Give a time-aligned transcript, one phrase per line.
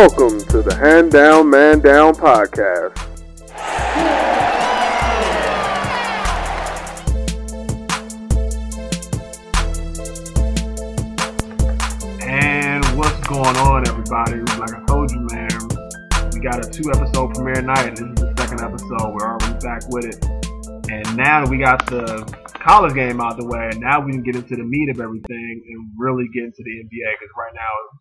[0.00, 2.94] Welcome to the Hand Down Man Down podcast.
[12.22, 14.38] And what's going on, everybody?
[14.60, 15.50] Like I told you, man,
[16.32, 17.96] we got a two episode premiere night.
[17.96, 19.12] This is the second episode.
[19.12, 20.24] We're already back with it.
[20.92, 22.22] And now we got the
[22.54, 25.60] college game out the way, and now we can get into the meat of everything
[25.66, 27.10] and really get into the NBA.
[27.18, 27.98] Because right now,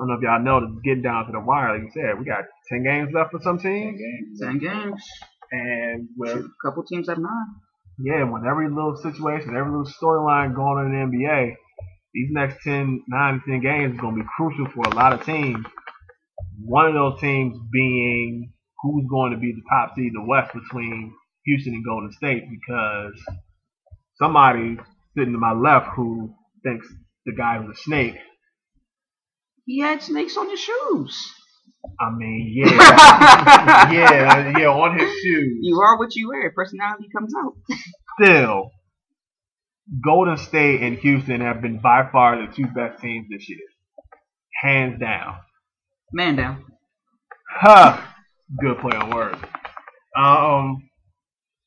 [0.00, 1.74] I don't know if y'all know, it's getting down to the wire.
[1.76, 4.00] Like you said, we got 10 games left for some teams.
[4.40, 5.02] Ten games.
[5.52, 7.46] And with A couple teams have nine.
[7.98, 11.54] yeah, when every little situation, every little storyline going on in the NBA,
[12.14, 15.22] these next 10, 9 10 games is going to be crucial for a lot of
[15.26, 15.66] teams.
[16.64, 20.54] One of those teams being who's going to be the top seed in the West
[20.54, 21.12] between
[21.44, 23.20] Houston and Golden State because
[24.16, 24.78] somebody
[25.14, 26.86] sitting to my left who thinks
[27.26, 28.14] the guy was a snake.
[29.66, 31.32] He had snakes on his shoes.
[31.98, 32.66] I mean, yeah,
[33.92, 35.58] yeah, yeah, on his shoes.
[35.62, 36.50] You are what you wear.
[36.50, 37.54] Personality comes out.
[38.20, 38.70] still,
[40.04, 43.58] Golden State and Houston have been by far the two best teams this year.
[44.62, 45.36] Hands down.
[46.12, 46.64] Man down.
[47.50, 48.00] Huh.
[48.60, 49.38] Good play on words.
[50.16, 50.88] Um,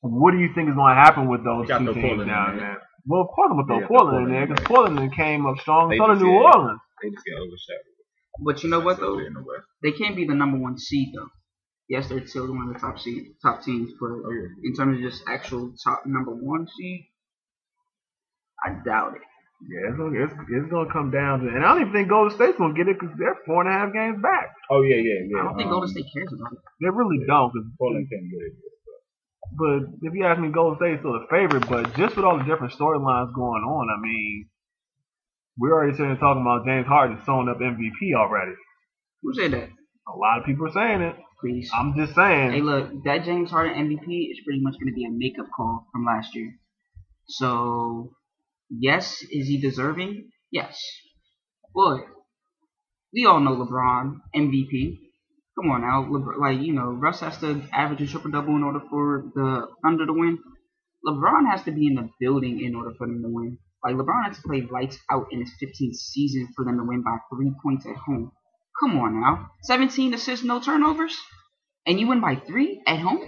[0.02, 2.47] what do you think is going to happen with those two no teams Portland now,
[2.47, 2.55] there.
[2.57, 2.78] man?
[3.05, 4.66] Well, Portland will throw Yeah, Portland in there because.
[4.66, 5.89] Portland came up strong.
[5.89, 6.80] They So did just New Orleans.
[7.04, 7.94] They just get overshadowed.
[8.44, 9.20] But you know what though?
[9.20, 9.68] In the West.
[9.84, 11.30] They can't be the number one seed though.
[11.90, 14.48] Yes, they're still one of the top seed, top teams, but Oh yeah.
[14.64, 17.06] in terms of just actual top number one seed,
[18.66, 19.22] I doubt it.
[19.64, 22.36] Yeah, it's gonna, it's, it's gonna come down to, and I don't even think Golden
[22.36, 24.52] State's gonna get it because they're four and a half games back.
[24.72, 25.40] Oh yeah, yeah, yeah.
[25.40, 26.59] I don't think um, Golden State cares about it.
[26.81, 27.52] They really don't.
[27.52, 28.54] 'cause Portland can't get it.
[29.56, 31.68] But if you ask me, Golden State's still a favorite.
[31.70, 34.50] But just with all the different storylines going on, I mean,
[35.58, 38.53] we're already sitting talking about James Harden sewing up MVP already.
[39.22, 39.69] Who said that?
[40.08, 41.16] A lot of people are saying it.
[41.40, 41.69] Please.
[41.74, 42.52] I'm just saying.
[42.52, 45.88] Hey, look, that James Harden MVP is pretty much going to be a makeup call
[45.92, 46.53] from last year.
[47.28, 48.13] So,
[48.69, 50.30] yes, is he deserving?
[50.52, 50.80] Yes.
[51.75, 52.06] But
[53.13, 55.00] we all know LeBron MVP.
[55.59, 58.63] Come on now, LeBron, like you know, Russ has to average a triple double in
[58.63, 60.40] order for the Thunder to win.
[61.06, 63.58] LeBron has to be in the building in order for them to win.
[63.83, 67.03] Like LeBron had to play lights out in his 15th season for them to win
[67.03, 68.31] by three points at home.
[68.79, 71.16] Come on now, 17 assists, no turnovers,
[71.85, 73.21] and you win by three at home.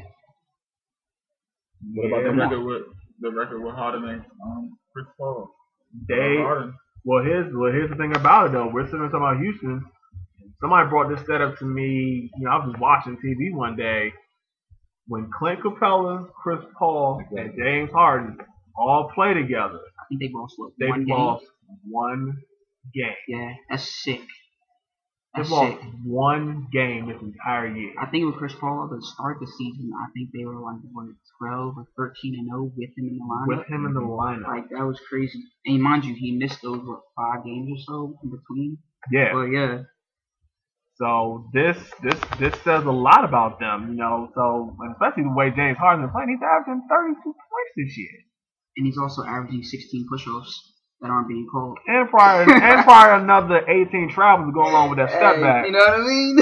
[1.94, 2.32] What about Yeah.
[2.32, 2.84] the record with
[3.20, 5.54] the record with Harden and um, Chris Paul?
[6.10, 6.74] they, Harden.
[7.04, 8.70] well, here's well, here's the thing about it though.
[8.74, 9.86] We're sitting here talking about Houston.
[10.62, 12.32] Somebody brought this stat up to me.
[12.38, 14.14] You know, I was just watching TV one day
[15.08, 18.38] when Clint Capela, Chris Paul, and James Harden
[18.78, 19.80] all play together.
[20.06, 21.16] I think they lost what They've one game.
[21.18, 21.46] lost
[21.90, 22.38] one
[22.94, 23.16] game.
[23.28, 24.22] Yeah, that's sick.
[25.36, 25.90] That's lost sick.
[26.06, 27.94] one game this entire year.
[28.00, 31.08] I think with Chris Paul to start the season, I think they were like what
[31.42, 33.48] 12 or 13 and 0 with him in the lineup.
[33.48, 34.44] With him in the mm-hmm.
[34.44, 34.48] lineup.
[34.48, 35.42] Like that was crazy.
[35.66, 38.78] And mind you, he missed those what five games or so in between.
[39.12, 39.34] Yeah.
[39.34, 39.84] But yeah,
[40.96, 44.30] So this this this says a lot about them, you know.
[44.36, 48.16] So especially the way James Harden's playing, he's averaging 32 points this year.
[48.78, 51.78] And he's also averaging 16 push-offs that aren't being called.
[51.88, 55.66] And prior and prior another 18 travels to go along with that step Hey, back.
[55.66, 56.36] You know what I mean?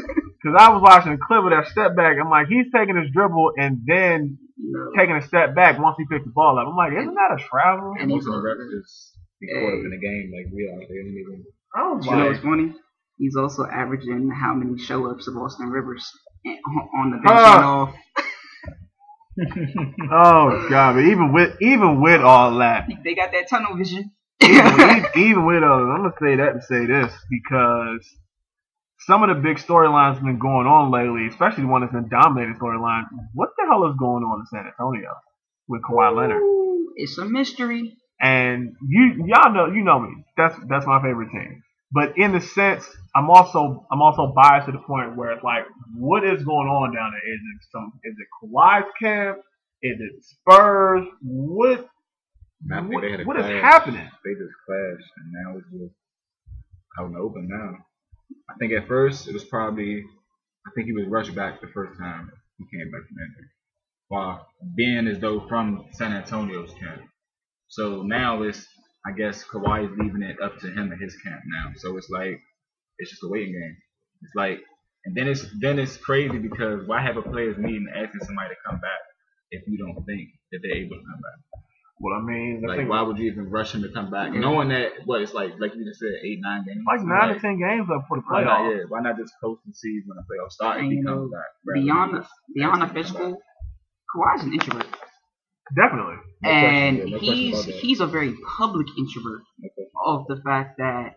[0.42, 2.16] Because I was watching a clip of that step back.
[2.16, 5.96] I'm like, he's taking his dribble and then you know, taking a step back once
[6.00, 6.64] he picks the ball up.
[6.64, 7.92] I'm like, isn't that a travel?
[8.00, 10.48] and he's Most of the also, records just be caught up in the game like
[10.48, 10.80] we are.
[10.80, 11.44] They didn't even.
[11.76, 12.72] I was you know what's funny?
[13.20, 16.08] He's also averaging how many show-ups of Austin Rivers
[16.96, 17.56] on the bench Huh.
[17.60, 17.94] and off.
[20.12, 24.12] Oh god, but even with even with all that, They got that tunnel vision.
[24.42, 28.06] even, even with uh, I'm gonna say that and say this because
[29.06, 32.08] some of the big storylines have been going on lately, especially the one that's been
[32.08, 33.04] dominating storyline.
[33.34, 35.10] What the hell is going on in San Antonio
[35.68, 36.42] with Kawhi Leonard?
[36.42, 37.96] Ooh, It's a mystery.
[38.20, 40.24] And you y'all know you know me.
[40.36, 41.62] That's that's my favorite team.
[41.92, 45.64] But in the sense, I'm also I'm also biased to the point where it's like,
[45.96, 47.34] what is going on down there?
[47.34, 49.38] Is it some is it Kawhi's camp?
[49.82, 51.06] Is it Spurs?
[51.22, 51.88] What
[52.68, 54.08] think what, a what is happening?
[54.24, 55.94] They just clashed, and now it's just
[56.98, 57.78] out in the open now.
[58.48, 60.04] I think at first it was probably.
[60.66, 63.48] I think he was rushed back the first time he came back from injury,
[64.08, 64.46] while
[64.76, 67.00] being as though from San Antonio's camp.
[67.68, 68.66] So now it's,
[69.06, 71.72] I guess Kawhi is leaving it up to him and his camp now.
[71.76, 72.38] So it's like
[72.98, 73.76] it's just a waiting game.
[74.22, 74.60] It's like,
[75.06, 78.56] and then it's then it's crazy because why have a players meeting asking somebody to
[78.68, 79.00] come back
[79.50, 81.62] if you don't think that they're able to come back?
[82.02, 84.32] Well, I mean, I Like, think why would you even rush him to come back,
[84.32, 84.40] Yeah.
[84.40, 86.80] knowing that what it's like, like you just said, eight, nine games.
[86.86, 88.70] like nine to ten games left for the Why not?
[88.70, 91.04] Yeah, why not just coast and see when the playoffs start if And, he you
[91.04, 91.74] comes know, back?
[91.74, 93.42] Beyond just beyond the asking him to come physical,
[94.16, 94.86] Kawhi's an introvert,
[95.74, 96.16] Definitely.
[96.42, 99.68] No question, and yeah, no he's he's a very public introvert No
[100.06, 101.14] of the fact that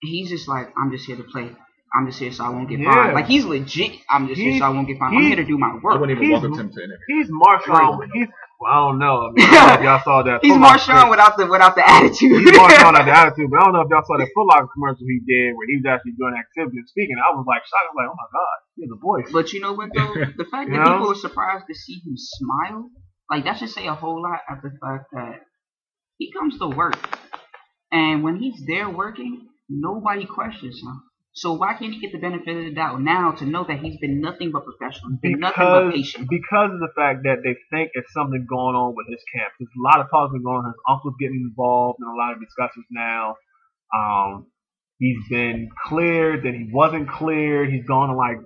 [0.00, 1.50] he's just like I'm just here to play.
[1.94, 2.92] I'm just here so I won't get Yeah.
[2.92, 3.14] fined.
[3.14, 3.92] Like he's legit.
[4.08, 5.16] I'm just here so I won't get fined.
[5.16, 5.82] I'm here to do my work.
[5.82, 6.00] I work.
[6.00, 7.06] wouldn't even He's- welcome him to interview.
[7.08, 7.98] He's Marshawn.
[8.00, 8.08] Right.
[8.14, 8.28] He's
[8.62, 9.26] well, I don't know.
[9.26, 10.38] I mean, I don't know if y'all saw that.
[10.46, 12.46] He's Foot Marshawn without the without the attitude.
[12.46, 14.68] He's Marshawn at the attitude, but I don't know if y'all saw that Foot Locker
[14.72, 17.16] commercial he did where he was actually doing activity and speaking.
[17.20, 17.86] I was like shocked.
[17.86, 19.28] I was like, oh my god, he has a voice.
[19.34, 20.14] But you know what though?
[20.40, 20.96] The fact that know?
[20.96, 22.88] people are surprised to see him smile,
[23.30, 25.40] like that should say a whole lot of the fact that
[26.18, 26.96] he comes to work.
[27.90, 31.02] And when he's there working, nobody questions him.
[31.34, 33.96] So why can't he get the benefit of the doubt now to know that he's
[33.98, 36.28] been nothing but professional, been nothing but because patient?
[36.28, 39.52] because of the fact that they think it's something going on with his camp.
[39.58, 40.66] There's a lot of talk been going on.
[40.66, 43.36] His uncle's getting involved in a lot of discussions now.
[43.96, 44.46] Um,
[44.98, 47.72] he's been cleared, then he wasn't cleared.
[47.72, 48.36] He's gone to like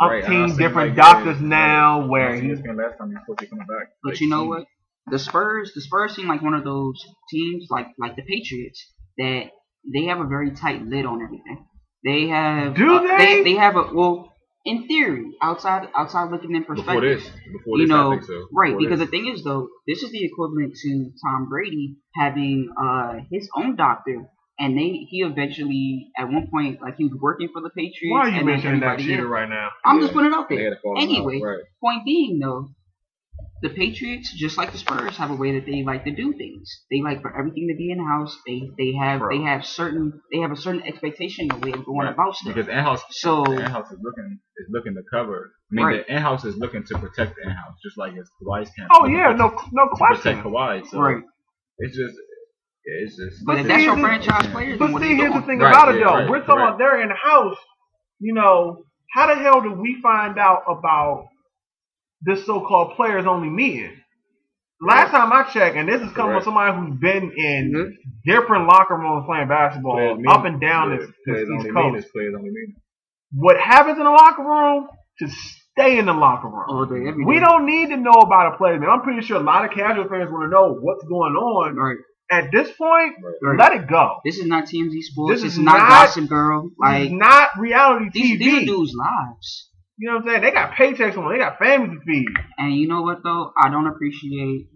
[0.00, 2.08] Right, and I umpteen seen, different like, doctors yeah, now right.
[2.10, 3.88] where I seen he's last time he was supposed to be coming back.
[4.02, 4.64] But Like, you know he- what?
[5.10, 6.98] The Spurs, the Spurs seem like one of those
[7.30, 8.82] teams, like like the Patriots,
[9.18, 9.50] that
[9.92, 11.66] they have a very tight lid on everything.
[12.04, 13.42] They have, Do uh, they?
[13.44, 13.52] they?
[13.54, 14.32] have a well,
[14.64, 18.24] in theory, outside outside looking in Before perspective, this, before you this, I know, think
[18.24, 18.46] so.
[18.52, 18.68] right?
[18.70, 19.06] Before Because this.
[19.08, 23.76] the thing is, though, this is the equivalent to Tom Brady having uh his own
[23.76, 24.24] doctor,
[24.58, 28.12] and they he eventually at one point like he was working for the Patriots.
[28.12, 29.68] why are you and then mentioning that everybody cheater else- right now?
[29.84, 30.64] I'm Yeah, just putting it out there.
[30.64, 31.60] had out, Anyway, right.
[31.80, 32.68] point being though,
[33.62, 36.68] the Patriots, just like the Spurs, have a way that they like to do things.
[36.90, 38.36] They like for everything to be in house.
[38.46, 39.36] They they have Bro.
[39.36, 42.12] they have certain they have a certain expectation of way of going Right.
[42.12, 42.54] about stuff.
[42.54, 45.52] Because in-house, So in-house is looking is looking to cover.
[45.72, 46.06] I mean, Right.
[46.06, 48.90] the in-house is looking to protect the in-house, just like it's Kawhi's camp.
[48.94, 50.20] Oh yeah, to- no no to question.
[50.42, 50.86] protect Kawhi.
[50.86, 51.22] So right,
[51.78, 52.14] it's just,
[52.86, 53.44] yeah, it's just.
[53.44, 55.58] but if see, that's your franchise player, But then what are see, here's the thing
[55.58, 56.14] Right, about it though.
[56.14, 56.68] right, We're talking right.
[56.68, 57.56] about they're in the house.
[58.20, 61.26] You know, how the hell do we find out about
[62.22, 63.92] this so-called players only meeting?
[64.80, 66.44] Last time I checked, and this is coming Correct.
[66.44, 67.90] from somebody who's been in Mhm.
[68.24, 71.50] different locker rooms playing basketball, Players mean- up and down yeah, this, this players East
[71.52, 72.06] only mean Coast.
[72.06, 72.76] is players only mean.
[73.32, 74.88] What happens in the locker room
[75.18, 76.64] should stay in the locker room.
[76.68, 78.90] All day, every We don't need to know about a player, man.
[78.90, 81.76] I'm pretty sure a lot of casual fans want to know what's going on.
[81.76, 81.96] Right.
[82.30, 83.58] At this point, Right.
[83.58, 84.18] let it go.
[84.24, 85.34] This is not TMZ Sports.
[85.34, 86.62] This This, is is not, not- Gossip Girl.
[86.64, 88.44] This Like is not reality these, TV.
[88.60, 89.70] these dudes' lives.
[89.98, 90.42] You know what I'm saying?
[90.42, 91.30] They got paychecks on.
[91.30, 92.26] They got families to feed.
[92.58, 93.52] And you know what though?
[93.62, 94.68] I don't appreciate.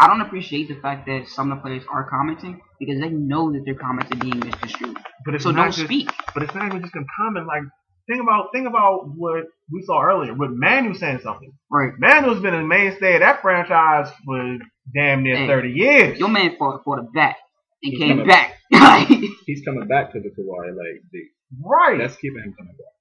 [0.00, 3.52] I don't appreciate the fact that some of the players are commenting because they know
[3.52, 4.96] that their comments are being misconstrued.
[5.24, 6.10] But it's So not don't just, speak.
[6.34, 7.46] But it's not even just a comment.
[7.46, 7.62] Like
[8.08, 11.52] think about think about what we saw earlier with Manu saying something.
[11.70, 11.92] Right.
[11.98, 14.58] Manu's been a mainstay of that franchise for
[14.94, 16.18] damn near Hey, 30 years.
[16.18, 17.36] Your man fought for the back
[17.82, 18.58] and He's came coming back.
[19.46, 21.20] He's coming back to the Kawhi, like the,
[21.64, 21.98] right.
[21.98, 22.94] that's keeping him coming back.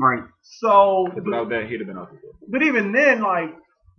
[0.00, 0.22] right.
[0.42, 2.32] so, without that, he'd have been out the door.
[2.48, 3.50] but even then, like,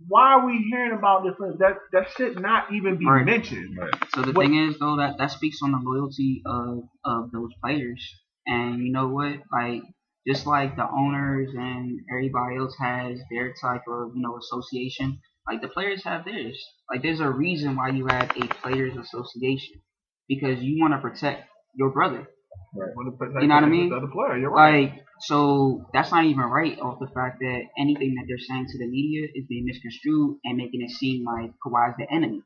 [0.06, 1.34] why are we hearing about this?
[1.58, 3.24] That that should not even be Right.
[3.26, 3.76] mentioned.
[3.76, 3.92] Right.
[4.14, 7.50] So the What- thing is though that that speaks on the loyalty of of those
[7.62, 8.00] players.
[8.46, 9.40] And you know what?
[9.52, 9.82] Like
[10.26, 15.62] just like the owners and everybody else has their type of you know association, like
[15.62, 16.58] the players have theirs.
[16.90, 19.80] Like there's a reason why you have a players association
[20.28, 22.28] because you want to protect your brother.
[22.74, 23.88] Wanna You know what I mean?
[23.88, 24.92] The player, you're right.
[24.92, 28.78] Like so that's not even right off the fact that anything that they're saying to
[28.78, 32.42] the media is being misconstrued and making it seem like Kawhi's the enemy.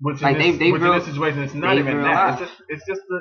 [0.00, 2.40] Which Like, in this, they which real- in this situation, it's not even that.
[2.40, 3.20] It's just, it's just the.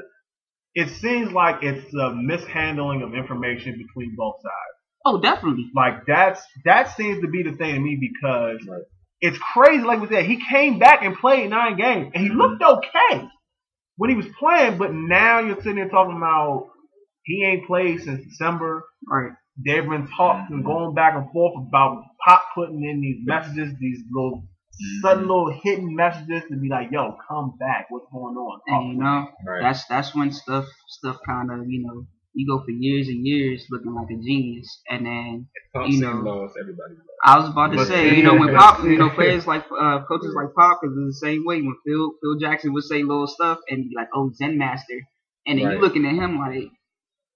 [0.75, 4.79] It seems like it's a mishandling of information between both sides.
[5.05, 5.69] Oh, definitely.
[5.75, 8.83] Like that's that seems to be the thing to me because Right.
[9.21, 9.83] It's crazy.
[9.83, 12.39] Like we said, he came back and played nine games, and he mm-hmm.
[12.39, 13.27] looked okay
[13.97, 14.77] when he was playing.
[14.77, 16.69] But now you're sitting there talking about
[17.23, 18.85] he ain't played since December.
[19.07, 19.31] Right.
[19.63, 20.65] They've been talking, Mhm.
[20.65, 23.29] going back and forth about Pop putting in these mm-hmm.
[23.29, 25.01] messages, these little mm-hmm.
[25.01, 27.87] sudden little hidden messages to be like, "Yo, come back.
[27.89, 29.61] What's going on?" And you know, Right.
[29.61, 33.65] that's that's when stuff stuff kind of you know you go for years and years
[33.71, 36.13] looking like a genius, and then Pop you know.
[36.21, 37.07] lost, everybody lost.
[37.25, 40.03] I was about to But say, you know, when Pop, you know, players like uh,
[40.07, 41.61] coaches like Pop is the same way.
[41.61, 44.99] When Phil Phil Jackson would say little stuff and be like, "Oh, Zen Master,"
[45.47, 45.75] and then Right.
[45.75, 46.69] you looking at him like,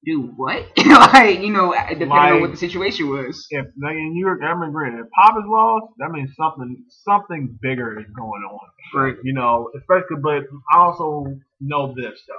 [0.06, 3.46] "Dude, what?" like, you know, depending Like- on what the situation was.
[3.50, 4.98] if and you're I'm agreeing.
[5.00, 8.60] If Pop is lost, that means something something bigger is going on.
[8.94, 9.16] Right.
[9.24, 11.26] You know, especially but I also
[11.60, 12.38] know this stuff.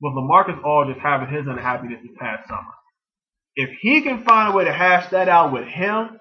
[0.00, 2.74] With LaMarcus Aldridge having his unhappiness this past summer.
[3.54, 6.18] If he can find a way to hash that out with him,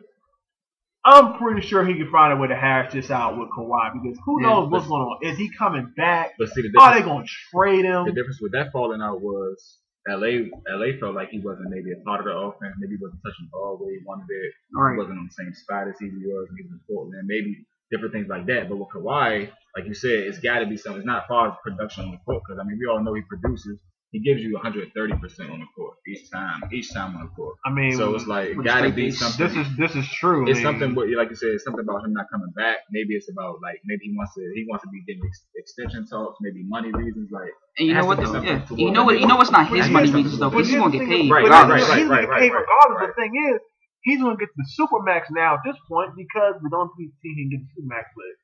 [1.05, 4.17] I'm pretty sure he can find a way to hash this out with Kawhi because
[4.25, 5.19] who Yeah, knows what's going on?
[5.21, 6.33] Is he coming back?
[6.39, 8.05] But see, the Are they going to trade him?
[8.05, 10.49] the difference with that falling out was LA.
[10.65, 12.73] LA felt like he wasn't maybe a part of the offense.
[12.79, 14.53] Maybe he wasn't touching the ball where he wanted it.
[14.71, 17.27] He wasn't on the same spot as he was he was in Portland.
[17.27, 18.69] Maybe different things like that.
[18.69, 20.99] But with Kawhi, like you said, it's got to be something.
[20.99, 23.13] It's not as far as production on the court because I mean we all know
[23.13, 23.79] he produces.
[24.11, 26.63] He gives you 130 percent on the court each time.
[26.71, 27.57] Each time on the court.
[27.65, 29.45] I mean, So it's like it got to be something.
[29.45, 30.47] this is this is true.
[30.47, 32.77] I it's mean, something, but like you said, it's something about him not coming back.
[32.91, 36.07] Maybe it's about like maybe he wants to he wants to be getting ex- extension
[36.07, 37.27] talks, maybe money reasons.
[37.29, 38.15] Like And you know what?
[38.15, 38.33] to be though?
[38.39, 38.85] something Yeah.
[38.87, 39.19] You know what?
[39.19, 41.29] You know what's not his money something- reasons though, he's gonna get paid.
[41.29, 43.15] Right, but right, right, He's gonna right, get right, paid right, regardless.
[43.17, 43.59] The thing is,
[44.05, 47.49] he's gonna get the supermax now at this point because we don't think he can
[47.49, 48.37] get the supermax with.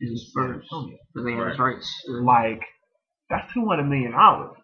[0.00, 1.74] It's Spurs because they have his Right.
[1.74, 1.88] rights.
[2.08, 2.62] Like
[3.30, 4.56] that's two hundred million dollars,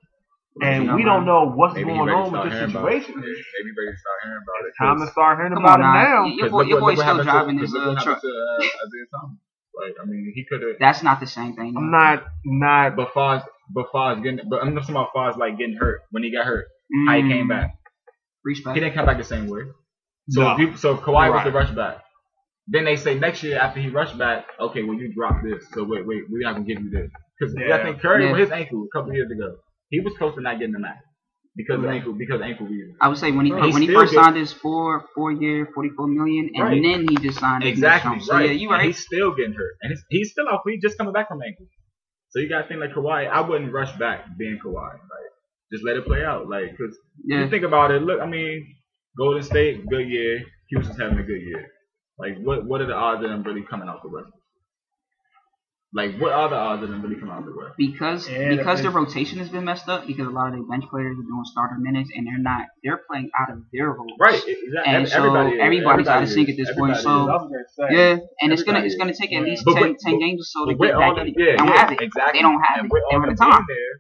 [0.63, 3.03] and we don't know what's maybe going on with start this hearing about it.
[3.07, 3.15] situation.
[3.23, 4.73] Yeah, Maybe ready to start hearing about it.
[4.79, 6.25] Time to 'cause- start hearing about on him now.
[6.27, 6.35] now.
[6.35, 8.17] Your boy, your boy's what still happened to- driving because his look uh, what truck.
[8.17, 9.39] happened to, uh, Isaiah Thomas.
[9.79, 10.77] Like I mean, he could have.
[10.81, 11.75] That's not the same thing.
[11.77, 12.97] I'm not not.
[12.97, 16.25] But Foz, but Foz getting, but I'm not talking about Foz like getting hurt when
[16.25, 16.67] he got hurt.
[17.07, 17.75] How he came Mm, back.
[18.45, 18.75] Respect.
[18.75, 19.63] He didn't come back the same way.
[20.31, 20.53] So No.
[20.53, 21.45] if you, so Kawhi was Right.
[21.45, 21.99] the rush back.
[22.67, 25.67] Then they say next year after he rushed back, okay, well you drop this.
[25.73, 27.77] So wait, wait, we're not gonna give you this because Yeah.
[27.77, 28.33] I think Curry Yeah.
[28.33, 29.57] with his ankle a couple years ago,
[29.89, 30.99] he was close to not getting the max
[31.57, 32.97] because of ankle because of ankle reasons.
[33.01, 35.33] I would say when he He when he still first get- signed his four four
[35.33, 36.83] year forty four million, and Right.
[36.83, 38.27] then he just signed his Exactly next one.
[38.27, 38.47] So right.
[38.51, 38.85] yeah, you right.
[38.85, 40.61] He's still getting hurt, and he's, he's still out.
[40.67, 41.67] He's just coming back from ankle.
[42.31, 43.27] So you got to think like Kawhi.
[43.31, 44.93] I wouldn't rush back being Kawhi.
[44.93, 45.31] Like
[45.73, 46.51] just let it play out.
[46.51, 47.45] Like because Yeah.
[47.45, 48.03] you think about it.
[48.03, 48.67] Look, I mean,
[49.19, 50.45] Golden State, good year.
[50.71, 51.67] Houston's having a good year.
[52.19, 54.31] Like what what are the odds of them really coming out the West?
[55.95, 57.73] Like what are the odds of them really coming out the West?
[57.79, 60.63] because Yeah, because that the rotation has been messed up because a lot of their
[60.69, 64.13] bench players are doing starter minutes and they're not they're playing out of their roles.
[64.21, 64.37] Right.
[64.47, 64.83] Exactly.
[64.85, 65.57] And so is.
[65.59, 67.03] everybody's out of Everybody sync at this Everybody point, is.
[67.05, 67.97] so- I was gonna say.
[67.97, 70.41] Yeah, and it's gonna it's gonna take at least But 10, with- 10 but- games
[70.45, 71.35] or so to get all back the, in.
[71.39, 72.01] yeah, they don't yeah, have it.
[72.03, 72.39] Exactly.
[72.39, 72.93] They don't have and it.
[72.93, 73.65] With They all the time.
[73.67, 73.93] there,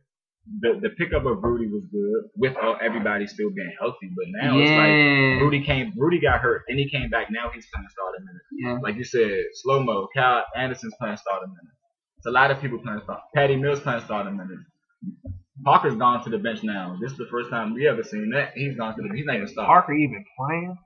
[0.60, 2.30] the the pickup of Rudy was good.
[2.36, 5.92] With all everybody still being healthy, but now it's like Rudy came.
[5.96, 7.28] Rudy got hurt, and he came back.
[7.30, 8.44] Now he's playing starting minutes.
[8.52, 8.78] Yeah.
[8.82, 10.08] Like you said, slow mo.
[10.14, 11.76] Kyle Anderson's playing starting minutes.
[12.18, 13.20] It's a lot of people playing start.
[13.34, 14.62] Patty Mills playing starting minutes.
[15.64, 16.96] Parker's gone to the bench now.
[17.00, 18.52] This is the first time we ever seen that.
[18.54, 19.14] He's gone to the.
[19.14, 19.68] He's not even starting.
[19.68, 20.76] Parker even playing?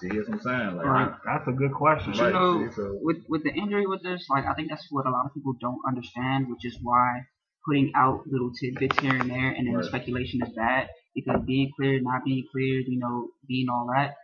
[0.00, 0.76] See, here's what I'm saying.
[0.76, 1.12] Like, Right.
[1.24, 2.14] That's a good question.
[2.14, 5.06] You know, see, so- with with the injury with this, like I think that's what
[5.06, 7.20] a lot of people don't understand, which is why
[7.66, 11.70] putting out little tidbits here and there, and then the speculation is bad because being
[11.76, 14.14] cleared, not being cleared, you know, being all that,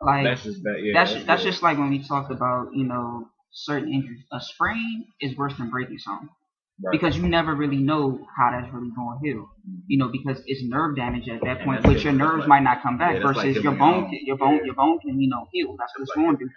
[0.00, 0.76] like that's just that.
[0.82, 4.24] Yeah, that's that's, that's, just like when we talked about, you know, certain injuries.
[4.32, 6.28] A sprain is worse than breaking something
[6.82, 6.92] right.
[6.92, 9.36] because you never really know how that's really going to heal.
[9.38, 9.76] Mm-hmm.
[9.86, 12.48] You know, because it's nerve damage at that And point, that's which your nerves like-
[12.48, 13.14] might not come back.
[13.14, 14.64] yeah, that's like versus your bone, your can- your bone, Yeah.
[14.64, 15.76] your bone can you know heal.
[15.78, 16.50] That's what it's like going to do.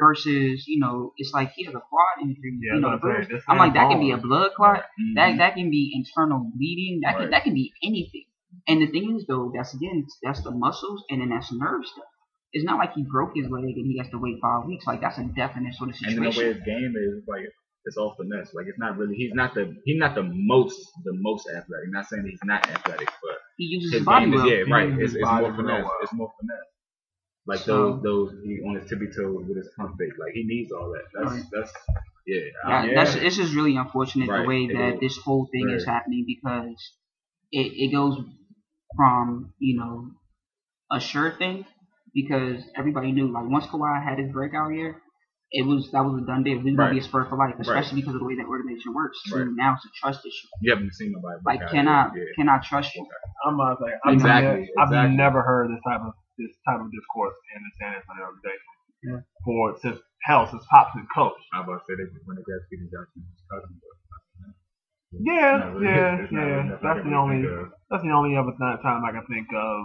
[0.00, 2.58] Versus, you know, it's like he has a quad injury.
[2.60, 3.40] Yeah, you know, I was gonna say, bruise.
[3.40, 4.84] this I'm like that can be a blood clot.
[5.00, 5.14] Mhm.
[5.16, 7.00] That that can be internal bleeding.
[7.02, 7.20] That Right.
[7.22, 8.24] can that can be anything.
[8.68, 12.04] And the thing is though, that's again that's the muscles and then that's nerve stuff.
[12.52, 14.86] It's not like he broke his leg and he has to wait five weeks.
[14.86, 17.48] Like that's a definite sort of situation And then the way his game is, like
[17.84, 18.52] it's all finesse.
[18.54, 19.14] Like it's not really.
[19.16, 19.74] He's not the.
[19.84, 20.78] He's not the most.
[21.04, 21.88] The most athletic.
[21.90, 24.50] not saying he's not athletic, but He uses his his body game is well.
[24.50, 24.88] yeah, right.
[25.00, 25.82] It's, it's more finesse.
[25.84, 25.98] well.
[26.02, 26.71] It's more finesse.
[27.46, 30.12] Like So- those those he on his tippy toes with his pump fake.
[30.18, 31.04] Like he needs all that.
[31.14, 31.44] That's Right.
[31.52, 31.72] that's
[32.26, 32.36] yeah.
[32.68, 35.00] Yeah, I- that's it's just really unfortunate Right, the way it that is.
[35.00, 36.76] this whole thing is happening because
[37.50, 38.18] it, it goes
[38.96, 40.10] from you know
[40.90, 41.64] a sure thing
[42.14, 44.96] because everybody knew like once Kawhi had his breakout year,
[45.50, 46.58] it was that was a done deal.
[46.60, 48.94] He was gonna be a Spur for life, especially because of the way that organization
[48.94, 49.18] works.
[49.24, 49.48] So Right.
[49.56, 50.46] now it's a trust issue.
[50.60, 51.40] you haven't seen nobody.
[51.44, 52.26] Like out can I yet.
[52.36, 53.04] can I trust you?
[53.44, 56.88] I'm not saying I've, Exactly, never, I've never heard this type of this type of
[56.92, 58.72] discourse in the San Antonio organization
[59.04, 59.20] Yeah.
[59.44, 61.36] for since hell since Pop's been coach.
[61.52, 63.96] I was about to say they when they got Stephen Jackson, his cousin, but
[65.12, 66.56] Yeah, Not really- yeah, it's not yeah.
[66.56, 67.40] really- That's the only
[67.90, 69.76] that's the only other th- time I can think of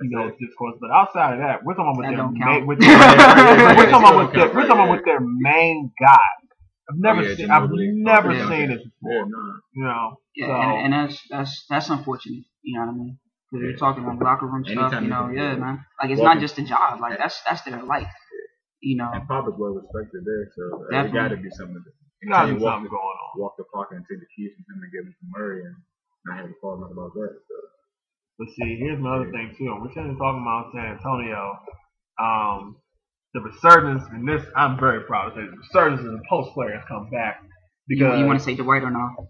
[0.00, 0.38] you That's know it.
[0.40, 0.76] discourse.
[0.80, 3.90] But outside of that, we're talking about with That their don't ma- with their, we're
[3.92, 6.30] talking about with their we're talking about with their main guy.
[6.88, 7.86] I've oh, never Oh, yeah, seen I've Ginobili.
[8.02, 8.48] never Yeah.
[8.48, 9.26] seen this Yeah, before.
[9.28, 9.60] no.
[9.76, 12.44] You know, Yeah, so and, and that's that's that's unfortunate.
[12.62, 13.18] You know what I mean?
[13.50, 14.94] Because you're talking about locker room stuff.
[14.94, 15.84] Anytime You you know, can yeah, man.
[16.00, 17.00] Like it's not just a job.
[17.00, 18.06] Like that's that's their life.
[18.80, 19.10] You know.
[19.12, 21.18] And Pop is well respected there, so uh, there Definitely.
[21.18, 21.82] got to be something.
[21.82, 21.90] To,
[22.22, 23.30] you gotta you walk, something going on.
[23.36, 25.76] walk the park and take the keys from him and give him to Murray, and
[26.26, 27.32] not have to fall nothing about that.
[27.42, 27.56] So.
[28.38, 29.68] But see, here's another thing too.
[29.82, 31.58] We're sitting talking about San Antonio.
[32.22, 32.76] Um,
[33.34, 36.72] the resurgence, and this I'm very proud to say, the resurgence of the post player
[36.72, 37.42] has come back
[37.86, 39.28] because you want to say Dwight or no?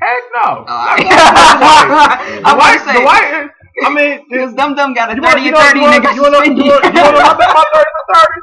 [0.00, 0.64] Heck no.
[0.66, 3.50] Oh, I was white, gonna the say white.
[3.84, 5.94] I mean, because Dum Dum got a you thirty you and know, thirty you want,
[5.94, 6.64] and got you want, you want, suspended.
[6.66, 8.40] you want to know my thirty for thirty?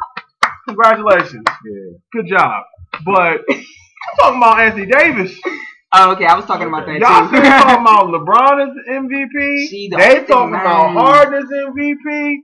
[0.68, 1.44] Congratulations.
[1.66, 1.98] Yeah.
[2.14, 2.64] Good job.
[3.06, 5.40] But I'm talking about Anthony Davis.
[5.94, 7.38] Oh, okay, I was talking about that Y'all too.
[7.38, 9.90] still talking about LeBron as MVP.
[9.90, 12.38] The they talking about Harden as MVP.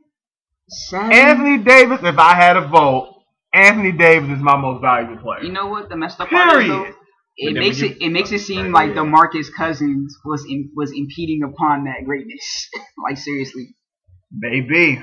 [0.93, 3.22] Anthony Davis, if I had a vote,
[3.53, 5.43] Anthony Davis is my most valuable player.
[5.43, 5.89] You know what?
[5.89, 6.96] The messed up part is, though, Period.
[7.38, 9.02] It makes when it it makes it seem Right, like yeah.
[9.04, 12.70] DeMarcus Cousins was in, was impeding upon that greatness.
[13.04, 13.75] like seriously.
[14.32, 15.02] Maybe.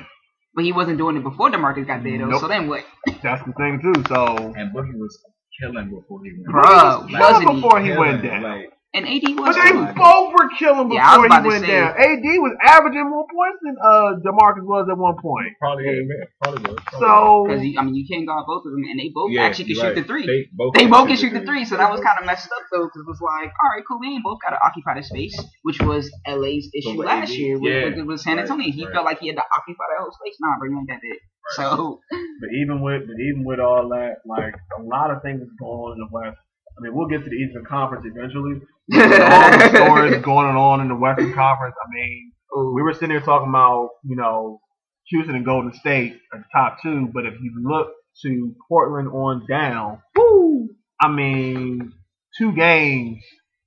[0.55, 2.27] But he wasn't doing it before DeMarcus got there though.
[2.27, 2.41] Nope.
[2.41, 2.85] So then what?
[3.23, 3.95] That's the thing too.
[4.09, 5.19] So And Boogie was
[5.61, 6.49] killing before he went.
[6.49, 7.55] Bruh, Killing wasn't he?
[7.57, 8.43] before he Killing, went down.
[8.43, 9.55] Like, And AD was.
[9.55, 9.87] But they too.
[9.95, 11.95] both were killing Yeah, before was he went down.
[11.95, 15.55] AD was averaging more points than uh DeMarcus was at one point.
[15.63, 16.79] probably, yeah, probably was.
[16.91, 17.39] Probably was.
[17.39, 19.71] So Because I mean, you can't guard both of them, and they both Yeah, actually
[19.71, 20.03] can you're shoot right.
[20.03, 20.27] the three.
[20.27, 22.67] They both, They both can shoot the three, so that was kind of messed up
[22.75, 25.07] though, because it was like, all right, cool, we ain't both got to occupy the
[25.07, 28.43] space, which was LA's issue with last AD, year with, yeah, with, with San right,
[28.43, 28.73] Antonio.
[28.75, 28.93] He right.
[28.93, 30.35] felt like he had to occupy that whole space.
[30.43, 31.19] Nah, bro, you ain't got that.
[31.55, 35.79] So But even with but even with all that, like a lot of things going
[35.79, 36.39] on in the West.
[36.81, 38.61] I mean, we'll get to the Eastern Conference eventually.
[38.95, 41.75] all the stories going on in the Western Conference.
[41.85, 42.33] I mean,
[42.75, 44.61] we were sitting here talking about you know
[45.09, 47.89] Houston and Golden State are the top two, but if you look
[48.23, 50.69] to Portland on down, woo,
[51.01, 51.93] I mean,
[52.39, 53.23] two games,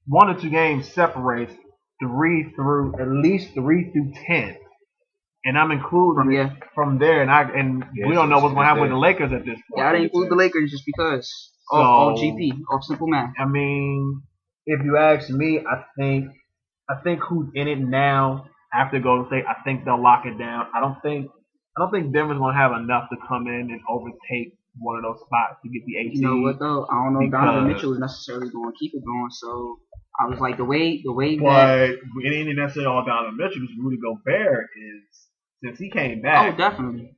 [0.08, 1.54] one or two games separates
[2.02, 4.58] three through at least three through ten,
[5.46, 8.54] and I'm including from yeah, from there, and I and Yeah, we don't know what's
[8.54, 8.98] going to it's happen with the.
[8.98, 9.78] Lakers at this point.
[9.78, 13.34] yeah, I didn't include the Lakers just because So- of all GP, off simple math.
[13.40, 14.22] I mean,
[14.66, 16.32] if you ask me, I think
[16.90, 20.68] I think who's in it now after Golden State, I think they'll lock it down.
[20.74, 21.30] I don't think
[21.78, 25.20] I don't think Denver's gonna have enough to come in and overtake one of those
[25.26, 26.88] spots to get the eight You know what though?
[26.90, 29.30] I don't know if Donovan Mitchell is necessarily going to keep it going.
[29.30, 29.78] So
[30.20, 33.62] I was like, the way the way that But it ain't necessarily all Donovan Mitchell
[33.62, 35.23] because Rudy Gobert is
[35.64, 36.54] since he came back.
[36.54, 37.12] oh definitely.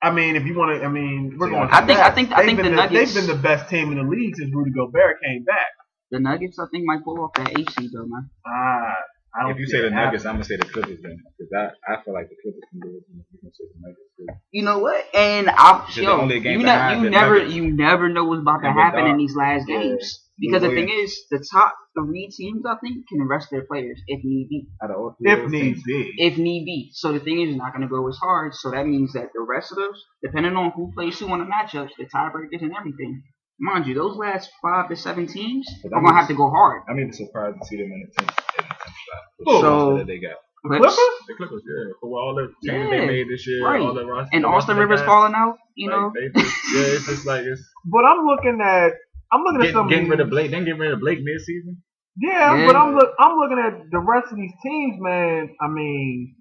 [0.00, 1.68] I mean, if you want to, I mean, we're See, going.
[1.72, 3.90] I think- I think- I They've think been the Nuggets- They've been the best team
[3.90, 5.66] in the league since Rudy Gobert came back.
[6.12, 8.30] The Nuggets, I think, might pull off that eight seed though, man.
[8.46, 8.94] Ah,
[9.34, 10.28] I don't If you say the Nuggets, happening.
[10.28, 12.88] I'm gonna say the Clippers then, because I, I feel like the Clippers can do
[12.96, 13.02] it.
[13.12, 14.26] You can say the Nuggets too.
[14.52, 15.04] You know what?
[15.14, 17.54] And I Is it yo, the only game you, ne- behind you never Nuggets?
[17.54, 19.80] you never know what's about to And with happen in these last yeah.
[19.80, 20.24] games.
[20.40, 23.64] Because the oh, Lou thing is, the top three teams I think can rest their
[23.66, 24.68] players if need be.
[24.82, 26.14] Out of all three of If need be.
[26.16, 26.90] If need be.
[26.94, 28.54] So the thing is, it's not going to go as hard.
[28.54, 31.44] So that means that the rest of those, depending on who plays who on the
[31.46, 33.22] matchups, the tiebreakers and everything.
[33.60, 36.48] Mind you, those last five to seven teams But are going to have to go
[36.48, 36.82] hard.
[36.88, 39.22] I'm even surprised to see them in the tenth, in the tenth spot.
[39.38, 39.52] Who?
[39.52, 40.36] The So- that they got.
[40.66, 40.98] Clips, Clippers?
[41.28, 43.80] The Clippers, yeah, for all the changes Yeah, they made this year, right.
[43.80, 46.12] all the rosters, and Austin Rivers falling out, you like, know.
[46.12, 48.92] they just, yeah, it's just like it's But I'm looking at
[49.32, 50.50] I'm looking at getting, some getting rid of Blake.
[50.50, 51.82] Then getting rid of Blake mid-season.
[52.16, 52.66] Yeah, Yeah.
[52.66, 55.54] but I'm look I'm looking at the rest of these teams, man.
[55.60, 56.34] I mean,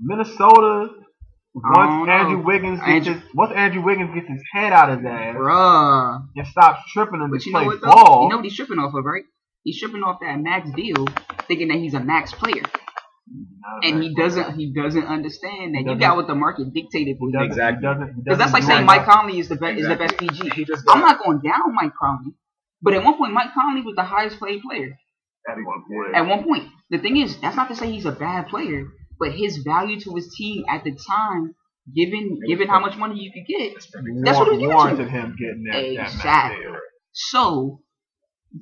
[0.00, 0.88] Minnesota.
[1.54, 2.12] don't Once know.
[2.12, 5.36] Andrew Wiggins gets Andrew- his, once Andrew Wiggins gets his head out of his ass
[5.36, 6.26] Bruh.
[6.36, 8.78] and stops tripping and But just you plays what ball, You know what he's tripping
[8.78, 9.24] off of, right?
[9.62, 11.06] He's tripping off that max deal,
[11.48, 12.62] thinking that he's a max player,
[13.82, 14.56] and he doesn't.
[14.58, 17.40] He doesn't understand that you doesn't- got what the market dictated for you.
[17.40, 17.76] Exactly.
[17.78, 18.86] He doesn't, he Because that's like saying.
[18.86, 20.66] Mike Conley is the best is the best PG.
[20.88, 22.32] I'm not going down Mike Conley,
[22.82, 24.96] but at one point Mike Conley was the highest paid player.
[25.48, 26.14] At one point.
[26.14, 28.86] At one point, the thing is, that's not to say he's a bad player,
[29.18, 31.54] but his value to his team at the time,
[31.96, 35.06] given was given how much money you could get, That's what he was giving warranted
[35.06, 35.10] to.
[35.10, 36.64] him getting that, that max Exactly.
[36.64, 36.76] deal.
[37.12, 37.80] So,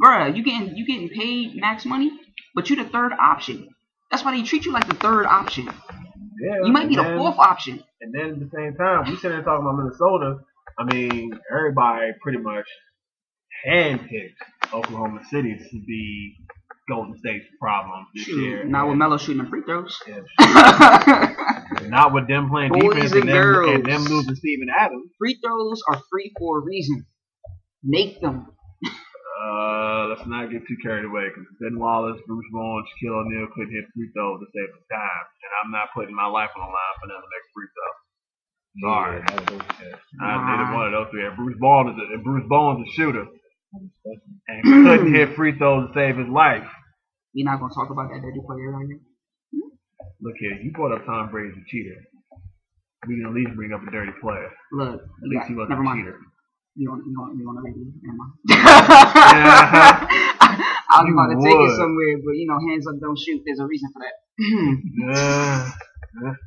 [0.02, 2.10] bruh, you getting you getting paid max money,
[2.54, 3.68] but you're the third option.
[4.10, 5.66] That's why they treat you like the third option.
[5.66, 7.82] Yeah, You might be and the fourth option.
[8.00, 10.38] And then at the same time, we sitting there talking about Minnesota.
[10.78, 12.64] I mean, everybody pretty much
[13.66, 16.36] handpicked Oklahoma City to be
[16.88, 18.62] Golden State's problem this year.
[18.62, 19.98] Shoot, not with And- Melo shooting the free throws.
[20.08, 25.10] and not with them playing Boys defense and and them, and them losing Steven Adams.
[25.18, 27.06] free throws are free for a reason.
[27.84, 28.46] Make them.
[29.40, 33.72] Uh, let's not get too carried away because Ben Wallace, Bruce Bowen, Shaquille O'Neal couldn't
[33.72, 36.68] hit free throws to save the time, and I'm not putting my life on the
[36.68, 37.92] line for them to make free throw.
[38.84, 39.18] Sorry.
[39.18, 39.92] Yeah, that was okay.
[40.20, 40.46] Not Nah.
[40.46, 41.24] neither one of those three.
[41.26, 43.26] And Bruce Bowen is a, and Bruce Bowen's a shooter
[44.48, 46.68] and couldn't hit free throws to save his life.
[47.32, 49.00] You're not gonna talk about that dirty player right here.
[50.20, 51.96] Look here, you brought up Tom Brady as a cheater.
[53.08, 54.50] We can at least bring up a dirty player.
[54.72, 56.04] Look, At least got, he wasn't never a mind.
[56.04, 56.18] cheater.
[56.80, 57.92] You want you want you want to read it?
[58.00, 58.26] Never.
[58.48, 60.00] Yeah.
[60.90, 63.42] I was You about to take it somewhere, but you know, hands up, don't shoot.
[63.44, 64.16] There's a reason for that.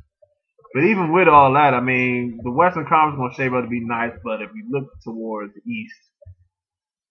[0.74, 3.62] But even with all that, I mean, the Western Conference is going to shape up
[3.64, 5.94] to be nice, but if you look towards the East,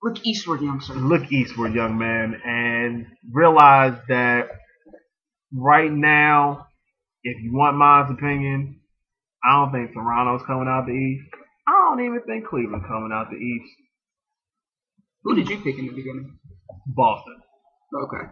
[0.03, 0.95] Look eastward, young sir.
[0.95, 4.49] look eastward, young man, and realize that
[5.55, 6.67] right now,
[7.23, 8.81] if you want my opinion,
[9.45, 11.23] I don't think Toronto's coming out the East.
[11.67, 13.71] I don't even think Cleveland coming out the East.
[15.23, 16.37] Who did you pick in the beginning?
[16.87, 17.37] Boston.
[17.95, 18.25] Okay.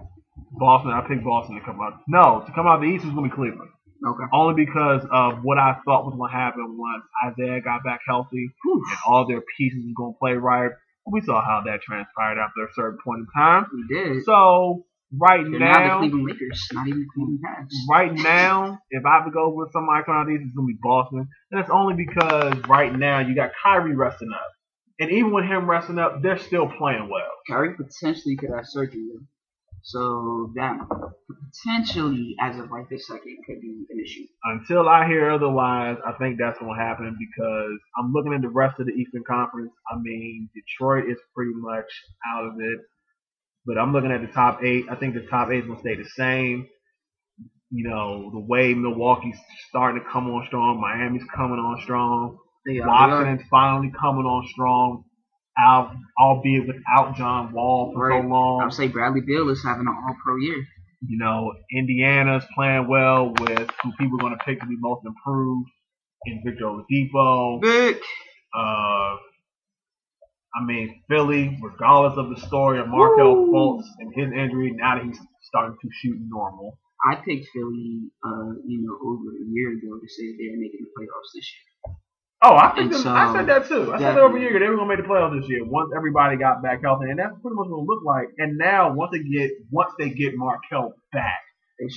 [0.52, 0.92] Boston.
[0.92, 2.02] I picked Boston to come out.
[2.08, 3.70] No, to come out the East is gonna be Cleveland.
[4.06, 4.24] Okay.
[4.34, 8.98] Only because of what I thought was gonna happen once Isaiah got back healthy and
[9.08, 10.72] all their pieces were gonna play right.
[11.10, 13.68] We saw how that transpired after a certain point in time.
[13.74, 14.24] We did.
[14.26, 14.86] So
[15.18, 17.74] right They're now the Cleveland Lakers, not even the Cleveland Cavs.
[17.90, 20.56] right now, if I have to go with somebody coming out of the East, it's
[20.56, 21.28] gonna be Boston.
[21.52, 24.52] And it's only because right now you got Kyrie resting up.
[25.00, 27.32] And even with him resting up, they're still playing well.
[27.50, 29.10] Kyrie potentially could have surgery.
[29.84, 30.78] So that
[31.28, 34.26] potentially, as of right this second, could be an issue.
[34.44, 38.50] Until I hear otherwise, I think that's going to happen because I'm looking at the
[38.50, 39.72] rest of the Eastern Conference.
[39.92, 41.90] I mean, Detroit is pretty much
[42.36, 42.80] out of it,
[43.66, 44.86] but I'm looking at the top eight.
[44.90, 46.68] I think the top eight to stay the same.
[47.74, 52.74] You know, the way Milwaukee's starting to come on strong, Miami's coming on strong, They
[52.74, 52.76] are.
[52.76, 52.88] They are.
[52.90, 55.06] Washington's finally coming on strong,
[55.58, 58.22] out, albeit without John Wall for Right.
[58.22, 58.62] so long.
[58.62, 60.66] I would say Bradley Beal is having an All Pro year.
[61.08, 65.06] You know, Indiana's playing well with who people are going to pick to be most
[65.06, 65.70] improved
[66.26, 67.62] in Victor Oladipo.
[67.64, 68.02] Vic.
[68.54, 69.16] Uh,
[70.56, 73.48] I mean, Philly, regardless of the story of Markelle.
[73.48, 76.78] Fultz and his injury, now that he's starting to shoot normal.
[77.10, 80.92] I picked Philly, uh, you know, over a year ago to say they're making the
[80.98, 81.96] playoffs this year.
[82.44, 83.94] Oh, I think so- I said that too.
[83.94, 84.60] I said that over a year ago.
[84.60, 87.34] They were gonna make the playoffs this year once everybody got back healthy, and that's
[87.42, 88.28] pretty much what it looked like.
[88.40, 91.40] And now once they get once they get Markelle back,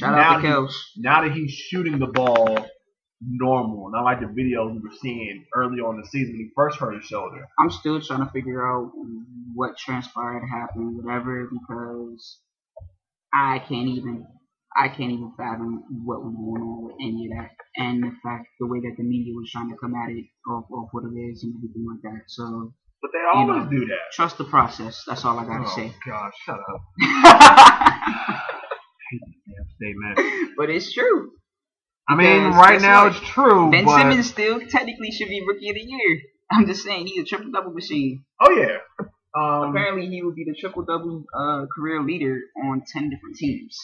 [0.00, 0.74] Now out the he- Kels.
[0.98, 2.66] now that he's shooting the ball
[3.26, 6.50] normal, not like the videos we were seeing early on in the season when he
[6.54, 7.46] first hurt his shoulder.
[7.58, 8.90] I'm still trying to figure out
[9.54, 12.40] what transpired, happened, whatever, because
[13.32, 14.26] I can't even,
[14.76, 18.46] I can't even fathom what was going on with any of that, and the fact,
[18.60, 21.16] the way that the media was trying to come at it off, off what it
[21.18, 22.22] is and everything like that.
[22.28, 23.70] So But they always know.
[23.70, 24.12] do that.
[24.12, 25.02] trust the process.
[25.06, 25.92] That's all I gotta oh say.
[26.06, 26.80] gosh, shut up.
[29.10, 30.54] Hate this damn statement.
[30.56, 31.30] but it's true.
[32.08, 35.74] I mean, right now it's true, Ben but Simmons still technically should be rookie of
[35.76, 36.20] the year.
[36.50, 38.24] I'm just saying he's a triple double machine.
[38.40, 38.78] oh yeah.
[39.36, 43.76] Um, Apparently, he would be the triple double uh, career leader on ten different teams.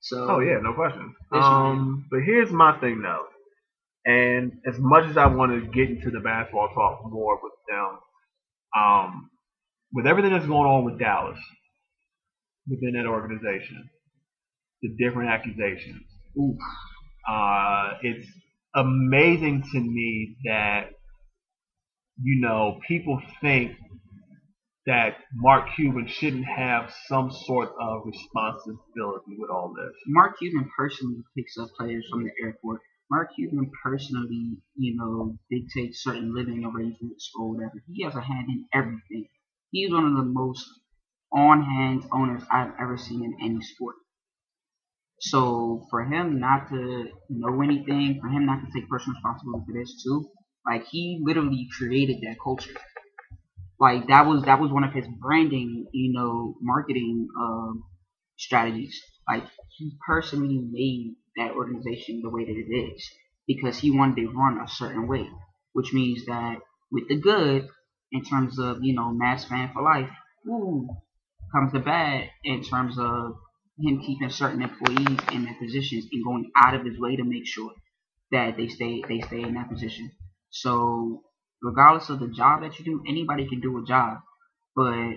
[0.00, 1.14] So Oh yeah, no question.
[1.32, 3.26] Um, but here's my thing though,
[4.04, 7.98] and as much as I want to get into the basketball talk more with them,
[8.76, 9.30] um,
[9.92, 11.38] with everything that's going on with Dallas
[12.68, 13.88] within that organization,
[14.82, 16.02] the different accusations,
[16.38, 16.56] Oof.
[17.28, 18.28] Uh, it's
[18.74, 20.90] amazing to me that
[22.22, 23.72] you know people think
[24.86, 29.94] that Mark Cuban shouldn't have some sort of responsibility with all this.
[30.06, 32.80] Mark Cuban personally picks up players from the airport.
[33.10, 37.82] Mark Cuban personally, you know, dictates certain living arrangements or whatever.
[37.92, 39.28] He has a hand in everything.
[39.70, 40.66] He's one of the most
[41.32, 43.96] on-hand owners I've ever seen in any sport.
[45.20, 49.72] So for him not to know anything, for him not to take personal responsibility for
[49.78, 50.28] this too,
[50.66, 52.74] like he literally created that culture.
[53.80, 57.84] Like that was that was one of his branding, you know, marketing um,
[58.36, 59.00] strategies.
[59.28, 59.44] Like
[59.76, 63.10] he personally made that organization the way that it is
[63.46, 65.28] because he wanted to run a certain way,
[65.72, 66.58] which means that
[66.92, 67.68] with the good,
[68.12, 70.10] in terms of you know Mavs fan for life,
[70.46, 70.88] ooh,
[71.52, 73.36] comes the bad in terms of
[73.82, 77.46] him keeping certain employees in their positions and going out of his way to make
[77.46, 77.72] sure
[78.32, 80.10] that they stay they stay in that position.
[80.50, 81.24] So
[81.62, 84.18] regardless of the job that you do, anybody can do a job,
[84.76, 85.16] but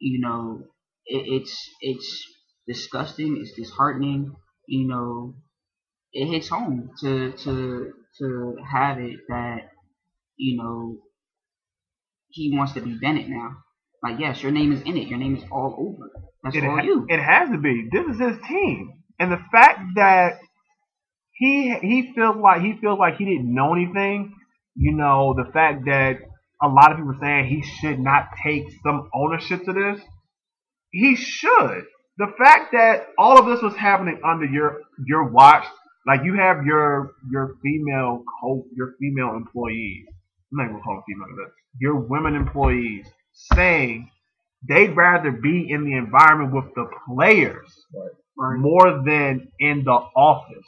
[0.00, 0.62] you know
[1.06, 2.26] it, it's it's
[2.66, 4.34] disgusting, it's disheartening.
[4.66, 5.34] You know,
[6.12, 9.70] it hits home to to to have it that
[10.36, 10.98] you know
[12.30, 13.58] he wants to be Bennett now.
[14.02, 15.08] Like yes, your name is in it.
[15.08, 16.10] Your name is all over.
[16.42, 17.06] That's it, all ha- you.
[17.08, 17.88] it has to be.
[17.92, 20.40] This is his team, and the fact that
[21.32, 24.34] he he feels like he feels like he didn't know anything.
[24.74, 26.18] You know, the fact that
[26.60, 30.00] a lot of people are saying he should not take some ownership to this.
[30.90, 31.84] He should.
[32.18, 35.64] The fact that all of this was happening under your your watch,
[36.06, 40.06] like you have your your female co your female employees.
[40.52, 43.06] I'm not gonna call them female, but your women employees
[43.54, 44.10] saying
[44.68, 47.86] they'd rather be in the environment with the players
[48.36, 48.58] Right.
[48.58, 50.66] more than in the office.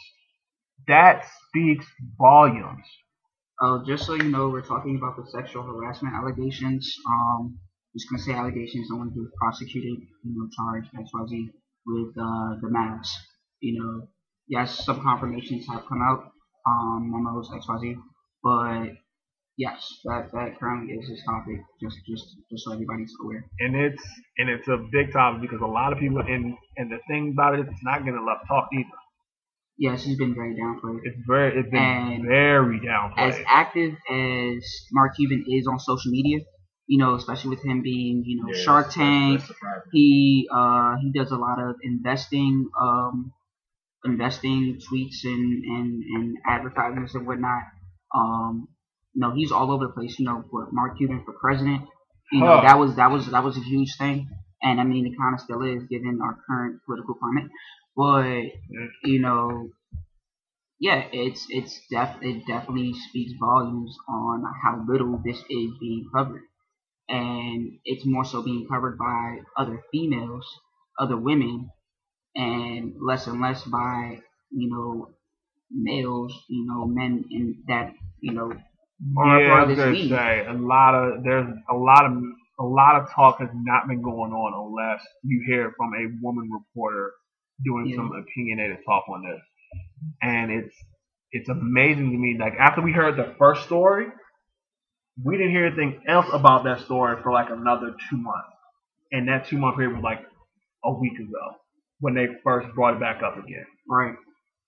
[0.87, 1.87] That speaks
[2.19, 2.87] volumes.
[3.61, 6.95] Uh, just so you know, we're talking about the sexual harassment allegations.
[7.09, 7.59] Um,
[7.97, 8.89] just gonna say allegations.
[8.91, 11.51] No one was prosecuted, you know, charged X Y Z
[11.87, 13.09] with uh, the Mavs.
[13.61, 14.09] You know,
[14.49, 16.33] yes, some confirmations have come out,
[16.67, 17.97] um, memos X Y Z,
[18.43, 18.89] but
[19.57, 21.59] Yes, that that currently is his topic.
[21.81, 23.45] Just just just so everybody's aware.
[23.61, 24.03] and it's
[24.39, 27.55] and it's a big topic because a lot of people and and the thing about
[27.55, 28.99] it is it's not getting enough talk either.
[29.77, 31.01] Yes, he's been very downplayed.
[31.05, 33.39] It's very it's been And very downplayed.
[33.39, 36.41] As active as Mark Cuban is on social media,
[36.87, 39.91] you know, especially with him being you know Yeah, Shark Tank, that's surprising.
[39.93, 43.33] he uh he does a lot of investing um
[44.05, 47.63] investing tweets and and and advertisements and whatnot
[48.15, 48.69] um
[49.15, 51.89] you know he's all over the place you know for mark cuban for president.
[52.33, 52.61] You know Huh.
[52.61, 54.29] that was that was that was a huge thing.
[54.63, 57.51] And i mean it kind of still is given our current political climate.
[57.97, 58.53] But
[59.05, 59.71] you know
[60.79, 66.43] yeah it's it's def it definitely speaks volumes on how little this is being covered.
[67.09, 70.47] And it's more so being covered by other females,
[70.99, 71.71] other women,
[72.37, 75.15] and less and less by you know
[75.71, 78.53] males, you know men in that you know
[79.05, 80.11] a yeah, I was gonna league.
[80.11, 82.13] say a lot of there's a lot of
[82.61, 86.51] a lot of talk has not been going on unless you hear from a woman
[86.53, 87.13] reporter
[87.65, 87.97] doing Yeah.
[87.97, 89.41] some opinionated talk on this,
[90.23, 90.75] and it's
[91.33, 92.37] it's amazing to me.
[92.39, 94.07] Like after we heard the first story,
[95.25, 98.57] we didn't hear anything else about that story for like another two months,
[99.13, 100.21] and that two month period was like
[100.85, 101.57] a week ago
[102.01, 103.67] when they first brought it back up again.
[103.89, 104.15] Right.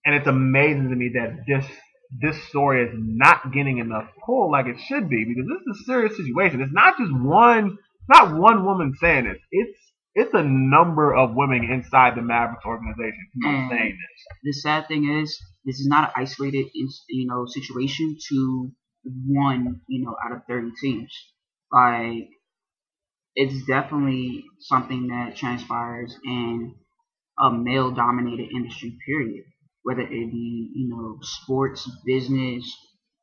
[0.06, 1.66] and it's amazing to me that this
[2.10, 5.84] this story is not getting enough pull like it should be because this is a
[5.84, 6.60] serious situation.
[6.60, 9.38] It's not just one, not one woman saying this.
[9.50, 9.78] It's
[10.16, 14.38] it's a number of women inside the Mavericks organization who are saying this.
[14.44, 18.72] The sad thing is, this is not an isolated, you know, situation to
[19.26, 21.12] one, you know, out of thirty teams.
[21.70, 22.30] Like,
[23.34, 26.74] it's definitely something that transpires in
[27.38, 28.96] a male-dominated industry.
[29.04, 29.44] Period.
[29.86, 32.66] Whether it be, you know, sports, business,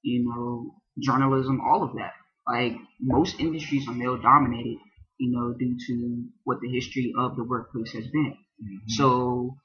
[0.02, 2.14] you know, journalism, all of that.
[2.48, 4.78] Like most industries are male-dominated,
[5.18, 8.38] you know, due to what the history of the workplace has been.
[8.64, 8.88] Mm-hmm.
[8.88, 9.58] So,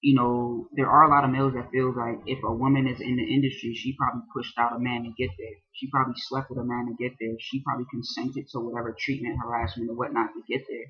[0.00, 3.00] you know, there are a lot of males that feel like if a woman is
[3.00, 5.56] in the industry, she probably pushed out a man to get there.
[5.72, 7.34] She probably slept with a man to get there.
[7.40, 10.86] She probably consented to whatever treatment, harassment, or whatnot to get there.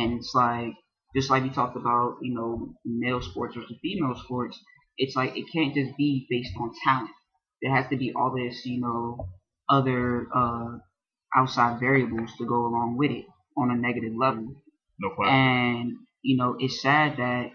[0.00, 0.74] And it's like,
[1.16, 4.60] just like we talked about, you know, male sports versus female sports,
[4.98, 7.10] it's like it can't just be based on talent.
[7.62, 9.28] There has to be all this, you know,
[9.68, 10.78] other uh,
[11.36, 14.62] outside variables to go along with it on a negative level.
[15.00, 15.34] No question.
[15.34, 17.52] And you know, it's sad that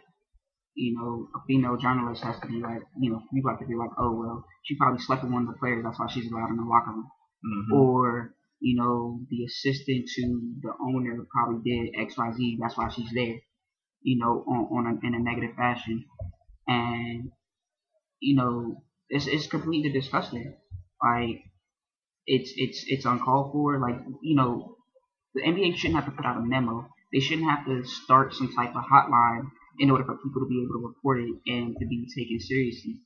[0.75, 3.75] you know a female journalist has to be like, you know, people have to be
[3.75, 6.49] like, oh well, she probably slept with one of the players, that's why she's allowed
[6.49, 7.09] in the locker room,
[7.45, 7.77] Mhm.
[7.79, 12.87] or you know, the assistant to the owner probably did X, Y, Z, that's why
[12.89, 13.35] she's there,
[14.01, 16.05] you know, on, on a, in a negative fashion,
[16.67, 17.31] and
[18.19, 20.57] you know, it's it's completely disgusting.
[21.03, 21.43] Like,
[22.25, 23.79] it's it's it's uncalled for.
[23.79, 24.77] Like, you know,
[25.35, 26.89] the NBA shouldn't have to put out a memo.
[27.13, 30.63] They shouldn't have to start some type of hotline in order for people to be
[30.63, 33.01] able to report it and to be taken seriously.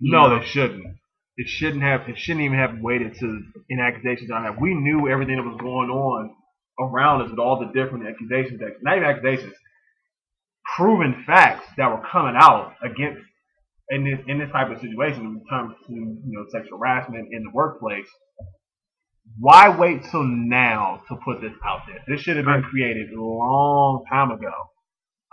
[0.00, 0.38] You No, know?
[0.38, 0.96] they shouldn't.
[1.36, 2.08] It shouldn't have.
[2.08, 3.26] It shouldn't even have waited to
[3.70, 4.60] an accusation on that.
[4.60, 6.34] We knew everything that was going on
[6.80, 9.54] around us with all the different accusations that not even accusations,
[10.76, 13.20] proven facts that were coming out against
[13.90, 17.42] in this in this type of situation in terms of you know sexual harassment in
[17.42, 18.06] the workplace.
[19.38, 22.02] Why wait till now to put this out there?
[22.08, 24.52] This should have been created a long time ago.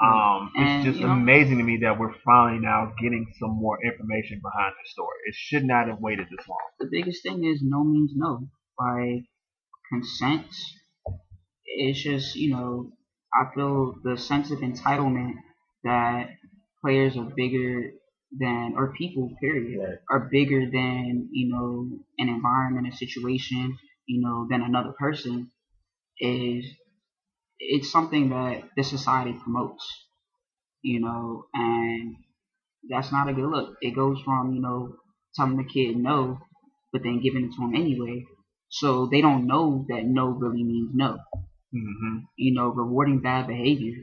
[0.04, 3.52] Um, it's And, just you know- amazing to me that we're finally now getting some
[3.52, 5.16] more information behind the story.
[5.28, 6.60] It should not have waited this long.
[6.80, 8.48] the biggest thing is no means no.
[8.78, 9.24] Like
[9.90, 10.48] consent,
[11.66, 12.92] it's just you know
[13.36, 15.36] I feel the sense of entitlement
[15.84, 16.30] that
[16.82, 17.92] players are bigger
[18.32, 19.98] than or people period Right.
[20.10, 25.52] are bigger than you know an environment, a situation, you know, than another person
[26.20, 26.66] is
[27.60, 29.86] it's something that this society promotes,
[30.82, 32.16] you know, and
[32.90, 33.78] that's not a good look.
[33.82, 34.98] It goes from you know
[35.36, 36.40] telling the kid no,
[36.94, 38.26] but then giving it to him anyway,
[38.70, 41.20] so they don't know that no really means no.
[41.76, 43.96] Hmm You know, rewarding bad behavior.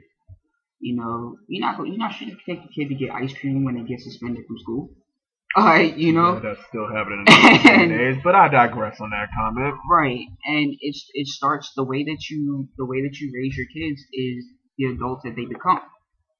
[0.80, 3.76] You know, you're not you're not shouldn't take the kid to get ice cream when
[3.76, 4.90] they get suspended from school.
[5.56, 6.34] All right, you know.
[6.34, 8.18] Yeah, that's still happening in the days.
[8.24, 9.74] But I digress on that comment.
[9.90, 13.66] Right, and it's it starts the way that you the way that you raise your
[13.66, 14.46] kids is
[14.78, 15.80] the adults that they become.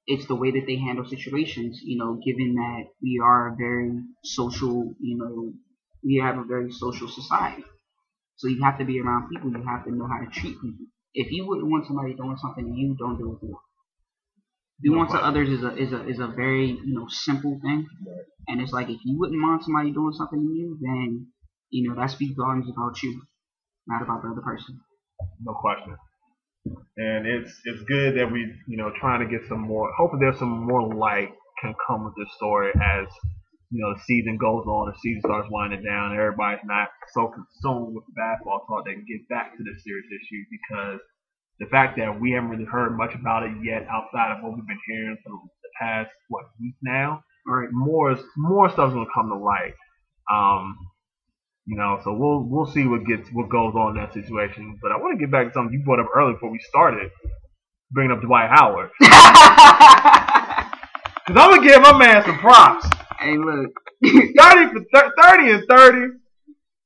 [0.07, 1.81] It's the way that they handle situations.
[1.83, 3.91] You know, given that we are a very
[4.23, 5.53] social, you know,
[6.03, 7.63] we have a very social society.
[8.37, 9.51] So you have to be around people.
[9.51, 10.87] You have to know how to treat people.
[11.13, 13.55] If you wouldn't want somebody doing something you, don't do it to them.
[14.83, 17.87] Do No unto others is a is a is a very you know simple thing,
[18.05, 18.25] Right.
[18.47, 21.27] and it's like if you wouldn't mind somebody doing something to you, then
[21.69, 23.21] you know that speaks volumes about you,
[23.87, 24.81] not about the other person.
[25.41, 25.95] No question.
[26.97, 29.91] And it's it's good that we you know trying to get some more.
[29.97, 31.29] Hopefully, there's some more light
[31.61, 33.07] can come with this story as
[33.73, 37.97] you know the season goes on, the season starts winding down, everybody's not so consumed
[37.97, 41.01] with the basketball talk they can get back to the serious issue because
[41.59, 44.67] the fact that we haven't really heard much about it yet outside of what we've
[44.67, 47.23] been hearing for the past what week now.
[47.45, 47.69] Right.
[47.71, 49.73] More more stuff's gonna come to light.
[50.31, 50.77] Um,
[51.65, 54.77] you know, so we'll we'll see what gets what goes on in that situation.
[54.81, 57.11] But I want to get back to something you brought up earlier before we started,
[57.91, 58.89] bringing up Dwight Howard.
[61.25, 62.85] Cause I'm gonna give my man some props.
[63.23, 63.71] Hey, look.
[64.03, 66.13] Thirty for thir- thirty and thirty.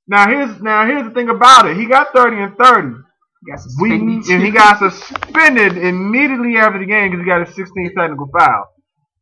[0.08, 1.78] Now here's now here's the thing about it.
[1.78, 2.95] He got thirty and thirty.
[3.47, 4.30] got We suspended.
[4.30, 8.65] and he got suspended immediately after the game because he got a 16 technical foul.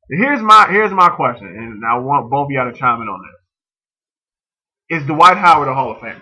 [0.10, 3.22] Here's my here's my question, and I want both of y'all to chime in on
[4.90, 5.02] this.
[5.02, 6.22] Is Dwight Howard a Hall of Famer?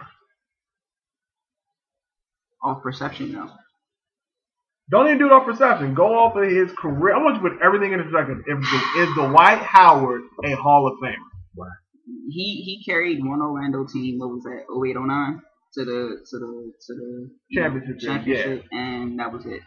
[2.63, 3.49] off perception though.
[4.91, 5.93] Don't even do it off perception.
[5.93, 7.15] Go off of his career.
[7.15, 8.37] I want you to put everything in perspective.
[8.45, 8.59] If
[8.97, 11.33] is Dwight Howard a Hall of Famer?
[12.29, 14.19] He he carried one Orlando team.
[14.19, 14.65] What was that?
[14.67, 15.41] 0809
[15.75, 18.79] to the to the to the you know, Championship, yeah.
[18.79, 19.61] and that was it.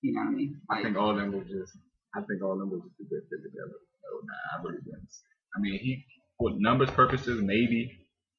[0.00, 0.60] You know what I mean?
[0.70, 1.76] I think all of them were just.
[2.14, 3.78] I think all of them were just a good fit together.
[4.02, 5.08] So nah, I really didn't.
[5.56, 6.04] I mean, he
[6.38, 7.90] for numbers purposes maybe,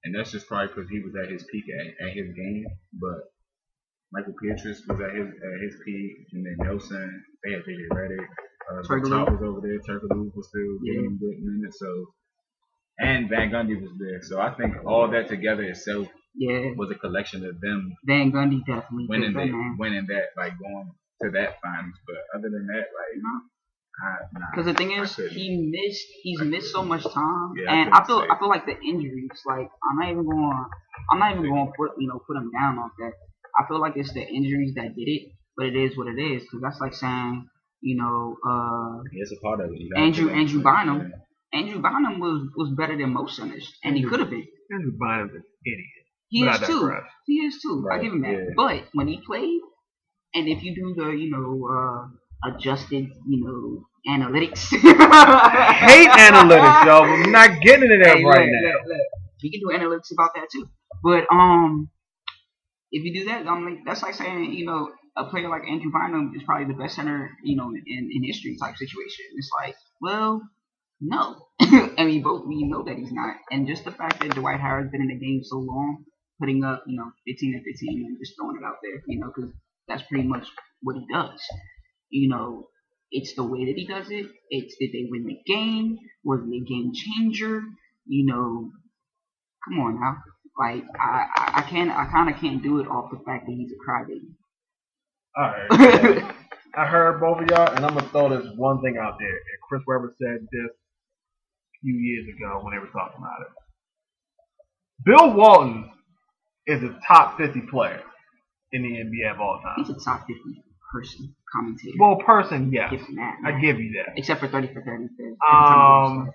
[0.04, 2.66] and that's just probably because he was at his peak at, at his game.
[2.94, 3.33] But
[4.14, 8.28] Mickael Pietrus was at his at his peak, and then Nelson, they had JJ Redick,
[8.70, 9.10] uh.
[9.10, 11.02] Top was over there, Turkoglu was still Yeah.
[11.02, 12.14] getting good minutes, so.
[13.00, 16.96] And Van Gundy was there, so I think all that together itself yeah, was a
[16.96, 20.92] collection of them Van Gundy definitely winning that, that, winning that, like going
[21.24, 21.96] to that finals.
[22.06, 23.14] But other than that, like,
[24.02, 24.46] I, nah.
[24.52, 26.08] Because the thing is, he missed.
[26.24, 28.20] He's I missed so much time, Yeah, and couldn't I feel.
[28.22, 28.28] say.
[28.30, 29.42] I feel like the injuries.
[29.46, 30.66] Like I'm not even going.
[31.12, 33.14] I'm not even going to put you know put him down off that.
[33.60, 36.44] I feel like it's the injuries that did it, but it is what it is.
[36.44, 37.48] Because that's like saying,
[37.82, 39.80] you know, uh, It's a part of it.
[39.80, 41.14] You Andrew- Andrew Bynum.
[41.54, 44.48] Andrew Bynum was was better than most centers, and he could have been.
[44.72, 46.06] Andrew Bynum's an idiot.
[46.30, 46.92] He But is too.
[47.28, 47.86] He is too.
[47.92, 48.32] I Right, give him that.
[48.32, 48.54] yeah.
[48.56, 49.62] But when he played,
[50.34, 56.86] and if you do the you know uh, adjusted you know analytics, I hate analytics,
[56.86, 57.02] yo.
[57.02, 58.70] We're not getting into that Hey, right look, now.
[58.80, 59.08] look, look.
[59.44, 60.68] We can do analytics about that too.
[61.04, 61.90] But um,
[62.94, 65.92] if you do that, I'm like that's like saying you know a player like Andrew
[65.92, 69.26] Bynum is probably the best center you know in, in history type situation.
[69.36, 70.42] It's like, well,
[71.02, 73.36] no, and we both we know that he's not.
[73.52, 76.06] And just the fact that Dwight Howard's been in the game so long,
[76.40, 79.32] putting up you know 15 and 15 and just throwing it out there, you know,
[79.36, 79.52] because
[79.88, 80.48] that's pretty much
[80.82, 81.42] what he does.
[82.10, 82.68] You know,
[83.12, 84.28] it's the way that he does it.
[84.52, 85.98] It's did they win the game?
[86.24, 87.64] Was he a game changer?
[88.06, 88.72] You know,
[89.66, 90.18] come on now.
[90.58, 93.54] Like I, I, I can't, I kind of can't do it off the fact that
[93.54, 94.34] he's a crybaby.
[95.38, 96.36] Alright.
[96.76, 99.30] I heard both of y'all, and I'm gonna throw this one thing out there.
[99.30, 103.48] And Chris Webber said this a few years ago when they were talking about it.
[105.06, 105.90] Bill Walton
[106.68, 108.02] is a top 50 player
[108.72, 109.76] in the NBA of all time.
[109.86, 110.34] He's a top 50
[110.92, 111.96] person commentator.
[112.00, 113.38] Well, person, yes, that.
[113.46, 114.14] I give you that.
[114.18, 115.08] Except for 30 for 30.
[115.18, 116.32] for- Um,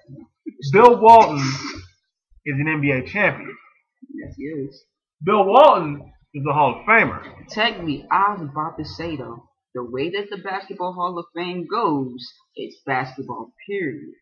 [0.72, 3.56] Bill Walton is an NBA champion.
[4.14, 4.84] Yes, he is.
[5.24, 7.22] Bill Walton is a Hall of Famer.
[7.48, 11.66] Technically, I was about to say though, the way that the Basketball Hall of Fame
[11.66, 14.14] goes, it's basketball period.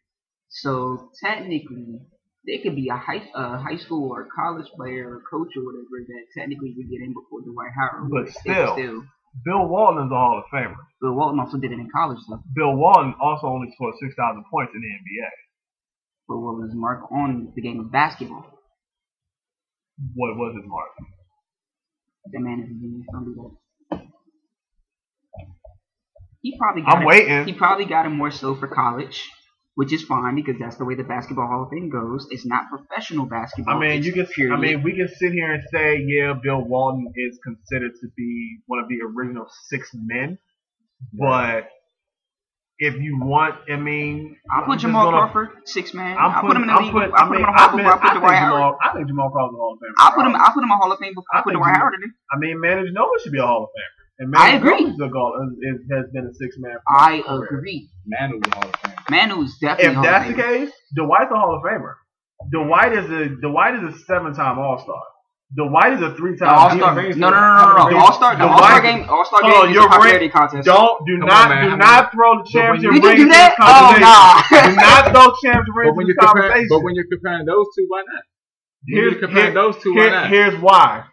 [0.48, 2.00] So technically,
[2.44, 6.06] there could be a high, uh, high school or college player or coach or whatever
[6.06, 8.10] that technically would get in before Dwight Howard.
[8.10, 8.72] But still.
[8.74, 9.02] still,
[9.44, 10.76] Bill Walton is a Hall of Famer.
[11.00, 12.40] Bill Walton also did it in college though.
[12.54, 15.30] Bill Walton also only scored 6,000 points in the NBA.
[16.28, 18.55] But what was his mark on the game of basketball?
[20.14, 20.88] What was his mark?
[22.32, 23.06] That man is a genius.
[23.12, 23.34] Don't do
[23.90, 24.02] that.
[26.42, 27.44] He probably got I'm it- waiting.
[27.46, 29.28] He probably got it more so for college,
[29.74, 32.26] which is fine because that's the way the Basketball Hall of Fame goes.
[32.30, 33.76] It's not professional basketball.
[33.76, 34.26] I mean, you can.
[34.26, 34.54] period.
[34.54, 38.58] I mean, we can sit here and say, yeah, Bill Walton is considered to be
[38.66, 40.38] one of the original six men,
[41.12, 41.68] but
[42.78, 46.16] if you want, I mean, I'll I'm put just Jamal gonna- Crawford six man.
[46.18, 46.92] I'm I'll put him in the I'm league.
[46.92, 47.86] put, I'll I put mean, him in a I, Hall of Fame.
[47.86, 48.52] I'll put think Dwight Howard.
[48.52, 49.94] Jamal, I think Jamal Crawford's a Hall of Famer.
[49.98, 50.34] I'll put him.
[50.36, 51.94] I'll put him in a Hall of Fame before I I put think Dwight Howard
[51.94, 52.12] in it.
[52.32, 53.92] I mean, Manage Noah should be a Hall of Famer.
[54.18, 54.72] And I agree.
[54.80, 56.76] Ginobili is a goal, is, is, has been a six man.
[56.88, 57.88] I agree.
[58.06, 58.94] Manu was Hall of Fame.
[59.10, 59.86] Manu is definitely.
[59.88, 60.66] If Hall of that's the Famer.
[60.66, 61.94] case, Dwight's a Hall of Famer.
[62.52, 65.02] Dwight is a Dwight is a seven time All Star.
[65.54, 66.94] Dwight is a three-time All Star.
[66.94, 67.98] No, no, no, no, no.
[67.98, 68.34] All Star.
[68.34, 69.08] The Dwight- All Star game.
[69.08, 70.66] All Star Hold oh, on, game is a popularity contest.
[70.66, 73.54] Don't do not do not throw the championship You can do that?
[73.60, 74.42] Oh nah.
[74.50, 77.86] do not throw championship rings But when you're comparing, but when you're comparing those two,
[77.86, 78.22] why not?
[78.88, 79.94] Here's, need to compare here- those two.
[79.94, 80.30] why not?
[80.30, 81.04] here's why.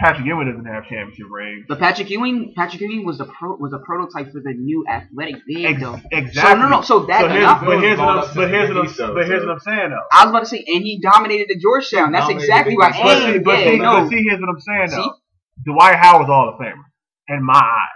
[0.00, 1.64] Patrick Ewing doesn't have championship rings.
[1.68, 5.36] But Patrick Ewing, Patrick Ewing was the pro, was a prototype for the new athletic
[5.46, 6.00] big Ex- though.
[6.12, 6.32] exactly.
[6.40, 6.82] So no, no.
[6.82, 7.64] So that So here's, enough.
[7.64, 9.90] but here's what I'm, but here's what I'm, East, though, but here's what I'm saying
[9.90, 10.06] though.
[10.12, 12.12] I was about to say, and he dominated the Georgetown.
[12.12, 12.92] That's exactly the why.
[12.92, 13.32] Big But Ten.
[13.32, 13.92] see, but yeah, see, no.
[14.02, 15.02] but see, here's what I'm saying though.
[15.02, 15.72] See?
[15.72, 16.84] Dwight Howard's Hall of Famer
[17.28, 17.88] in my eye.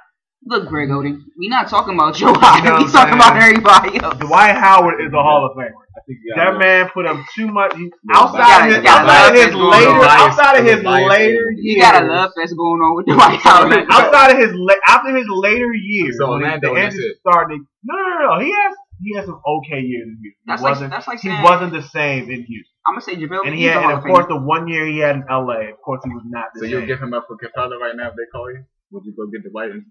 [0.44, 2.64] Look, Greg Oden, we not talking about Joe High.
[2.64, 3.62] know we what I'm talking about saying?
[3.62, 4.18] everybody else.
[4.18, 5.70] Dwight Howard is a Hall of Famer.
[6.12, 7.72] I think you That gotta- man put up too much.
[7.76, 11.44] He, outside of his, gotta- outside of his later, bias- outside of his bias- later
[11.56, 13.86] You years, got a love fest going on with Dwight Howard.
[13.90, 14.52] outside of his
[14.88, 17.20] after his later years, So when he- Orlando, the that's injuries it.
[17.20, 17.60] started.
[17.84, 18.44] No, no, no, no.
[18.44, 20.42] He has he has some okay years in Houston.
[20.46, 22.72] That's he like wasn't that's like he wasn't the same in Houston.
[22.86, 23.46] I'm gonna say JaVale.
[23.46, 25.80] And he had, and of of course, the one year he had in LA, of
[25.82, 26.70] course, he was not the So same.
[26.72, 28.62] you'll give him up for Capela right now if they call you?
[28.92, 29.84] Would you go get the white and,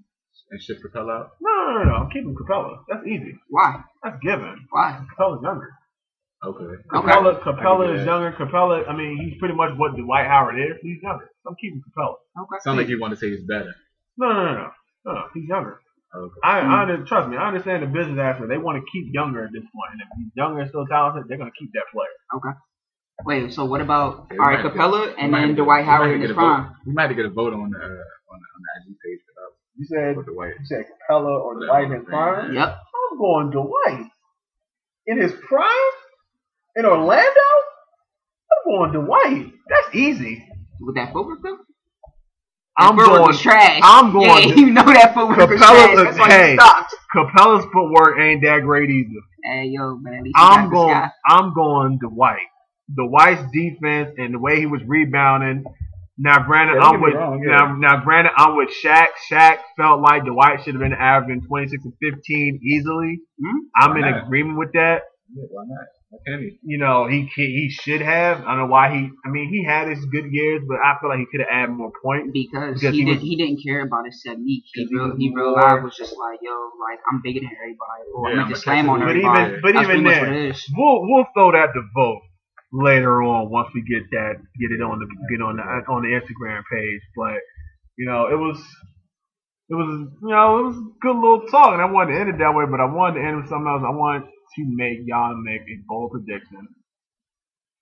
[0.52, 1.28] and ship Capela out?
[1.42, 1.96] no, no, no, no.
[2.04, 2.84] I'm keeping Capela.
[2.88, 3.36] That's easy.
[3.50, 3.82] Why?
[4.04, 4.68] That's given.
[4.72, 5.00] Why?
[5.18, 5.70] Capela's younger.
[6.44, 6.64] Okay.
[6.64, 6.84] Okay.
[6.90, 8.32] Capela, I Capela is younger.
[8.34, 10.78] Capela, I mean, he's pretty much what Dwight Howard is.
[10.82, 11.30] He's younger.
[11.44, 12.16] So I'm keeping Capela.
[12.40, 12.58] Okay.
[12.62, 13.74] Sound like you want to say he's better.
[14.18, 14.70] No, no, no, no.
[15.06, 15.80] No, no, he's younger.
[16.16, 16.34] Okay.
[16.44, 17.38] I, I under, trust me.
[17.38, 18.50] I understand the business aspect.
[18.50, 19.72] They want to keep younger at this point.
[19.74, 22.10] point, and if he's younger and still talented, they're gonna keep that player.
[22.36, 22.58] Okay.
[23.24, 23.54] Wait.
[23.54, 26.22] So what about Yeah, all right, might get- Capela and then get- Dwight Howard in
[26.22, 26.76] his prime?
[26.86, 28.98] We might have to get a vote on the uh, on the, on the IG
[29.00, 30.54] page for that You said for the white.
[30.60, 32.42] you said Capela or Yeah, Dwight in his prime.
[32.46, 32.54] saying.
[32.56, 32.70] Yep.
[33.12, 34.08] I'm going Dwight
[35.08, 35.94] in his prime
[36.76, 37.48] in Orlando.
[38.52, 39.52] I'm going to Dwight.
[39.70, 40.46] That's easy.
[40.80, 41.58] With that footwork though.
[42.78, 43.28] I'm Footwork going.
[43.28, 43.80] was trash.
[43.84, 45.96] I'm going Yeah, to- you know that footwork was Capela trash.
[45.96, 46.52] was- That's why hey.
[46.54, 46.58] he.
[47.20, 49.10] Capela's footwork ain't that great either.
[49.44, 50.14] Hey yo, man.
[50.16, 50.94] At least I'm got this going.
[50.94, 51.12] guy.
[51.28, 52.48] I'm going Dwight.
[52.96, 55.64] Dwight's defense and the way he was rebounding.
[56.18, 57.52] Now, granted, Yeah, I'm with wrong, yeah.
[57.58, 57.76] now.
[57.76, 59.08] Now, granted, I'm with Shaq.
[59.32, 63.20] Shaq felt like Dwight should have been averaging 26 and 15 easily.
[63.44, 63.58] Hmm?
[63.76, 64.24] I'm Why in not?
[64.26, 65.02] agreement with that.
[65.34, 65.88] Yeah, why not?
[66.12, 66.50] Why?
[66.62, 68.42] You know, he he he should have.
[68.42, 69.10] I don't know why he.
[69.26, 71.72] I mean, he had his good years, but I feel like he could have added
[71.74, 72.32] more points.
[72.34, 74.66] Because, Because he, he did was- he didn't care about his technique.
[74.74, 76.52] He Because he was he real more- live was just like, yo,
[76.84, 78.04] like I'm bigger than everybody.
[78.14, 79.08] Or Yeah, I'm I'm gonna slam on catcher.
[79.08, 79.44] But everybody.
[79.48, 80.60] even but That's even pretty much what then, it is.
[80.76, 82.22] we'll we'll throw that to vote
[82.74, 86.04] later on once we get that get it on the get on the uh, on
[86.04, 87.02] the Instagram page.
[87.16, 87.40] But
[87.98, 88.60] you know, it was
[89.72, 92.30] it was you know it was a good little talk, and I wanted to end
[92.36, 92.66] it that way.
[92.68, 93.80] But I wanted to end with something else.
[93.88, 96.68] I wanted to make y'all make a bold prediction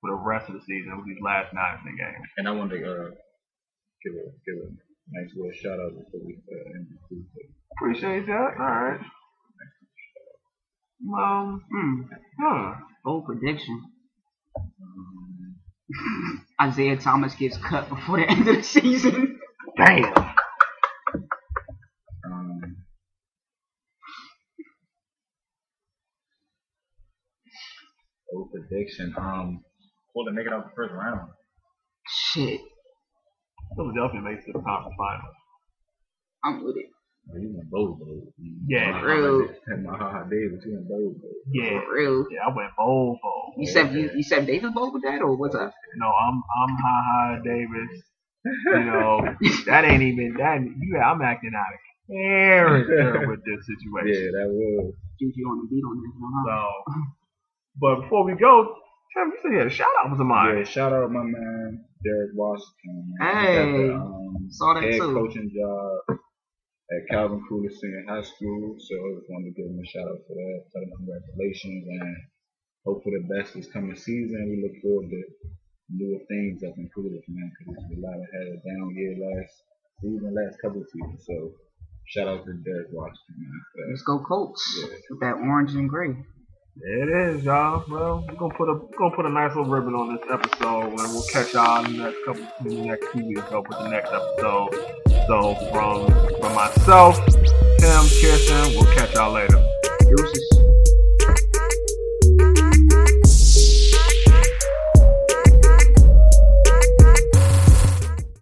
[0.01, 2.27] for the rest of the season with these last nine games.
[2.37, 3.09] And I want to uh,
[4.03, 4.69] give a give a
[5.11, 7.55] nice little shout out before we uh, end the season.
[7.77, 8.51] Appreciate that.
[8.59, 8.99] All right.
[11.17, 11.63] Um.
[11.71, 12.01] Hmm.
[12.41, 12.75] Huh.
[13.03, 13.81] Bold prediction.
[14.81, 15.55] Um,
[16.61, 19.39] Isaiah Thomas gets cut before the end of the season.
[19.77, 20.13] Damn.
[28.31, 29.13] Bold prediction.
[29.17, 29.63] Um,
[30.13, 31.29] pull make it out the first round.
[32.07, 32.61] Shit.
[33.75, 35.35] Philadelphia makes it to the conference finals.
[36.43, 36.89] I'm with it.
[37.31, 38.33] Oh, you went bold, bold.
[38.67, 39.47] Yeah, my real.
[39.83, 41.33] My haha Davis, you went bold, bold.
[41.53, 41.81] Yeah.
[41.81, 42.25] For real.
[42.31, 43.53] Yeah, I went bold, bold.
[43.57, 45.73] You said you, you said Davis bold with that or what's up?
[45.97, 48.01] No, I'm I'm Ha Ha Davis.
[48.45, 49.21] You know
[49.67, 50.61] that ain't even that.
[50.61, 54.31] You, I'm acting out of character with this situation.
[54.33, 54.93] Yeah, that was.
[55.19, 56.43] Juju on the beat on this one, huh?
[56.47, 57.03] So,
[57.75, 58.75] but before we go,
[59.13, 60.59] Tim, you said you had a shout out for somebody.
[60.59, 63.13] Yeah, shout out my man Derek Washington.
[63.19, 63.37] man.
[63.41, 65.13] He Hey, the, um, saw that head too.
[65.13, 66.17] coaching job
[66.89, 68.75] at Calvin Coolidge Senior High School.
[68.79, 70.57] So I just wanted to give him a shout out for that.
[70.73, 72.15] Tell him congratulations and
[72.85, 74.39] hope for the best this coming season.
[74.49, 75.21] We look forward to
[75.89, 79.53] newer things up in Coolidge, man, because a lot of had a down year last
[80.01, 81.25] season, last couple of seasons.
[81.25, 81.35] So
[82.07, 83.57] shout out to Derek Washington, man.
[83.73, 83.89] for that.
[83.89, 84.95] Let's go Colts Yeah.
[85.09, 86.13] with that orange and gray.
[86.81, 87.83] It is, y'all.
[87.89, 91.11] Well, we're gonna put a gonna put a nice little ribbon on this episode, and
[91.11, 93.89] we'll catch y'all in the next couple in the next two weeks up with the
[93.89, 94.69] next episode.
[95.27, 96.07] So from
[96.39, 97.17] from myself,
[97.79, 99.61] Tim, Kirsten, we'll catch y'all later.
[100.07, 100.68] Deuces.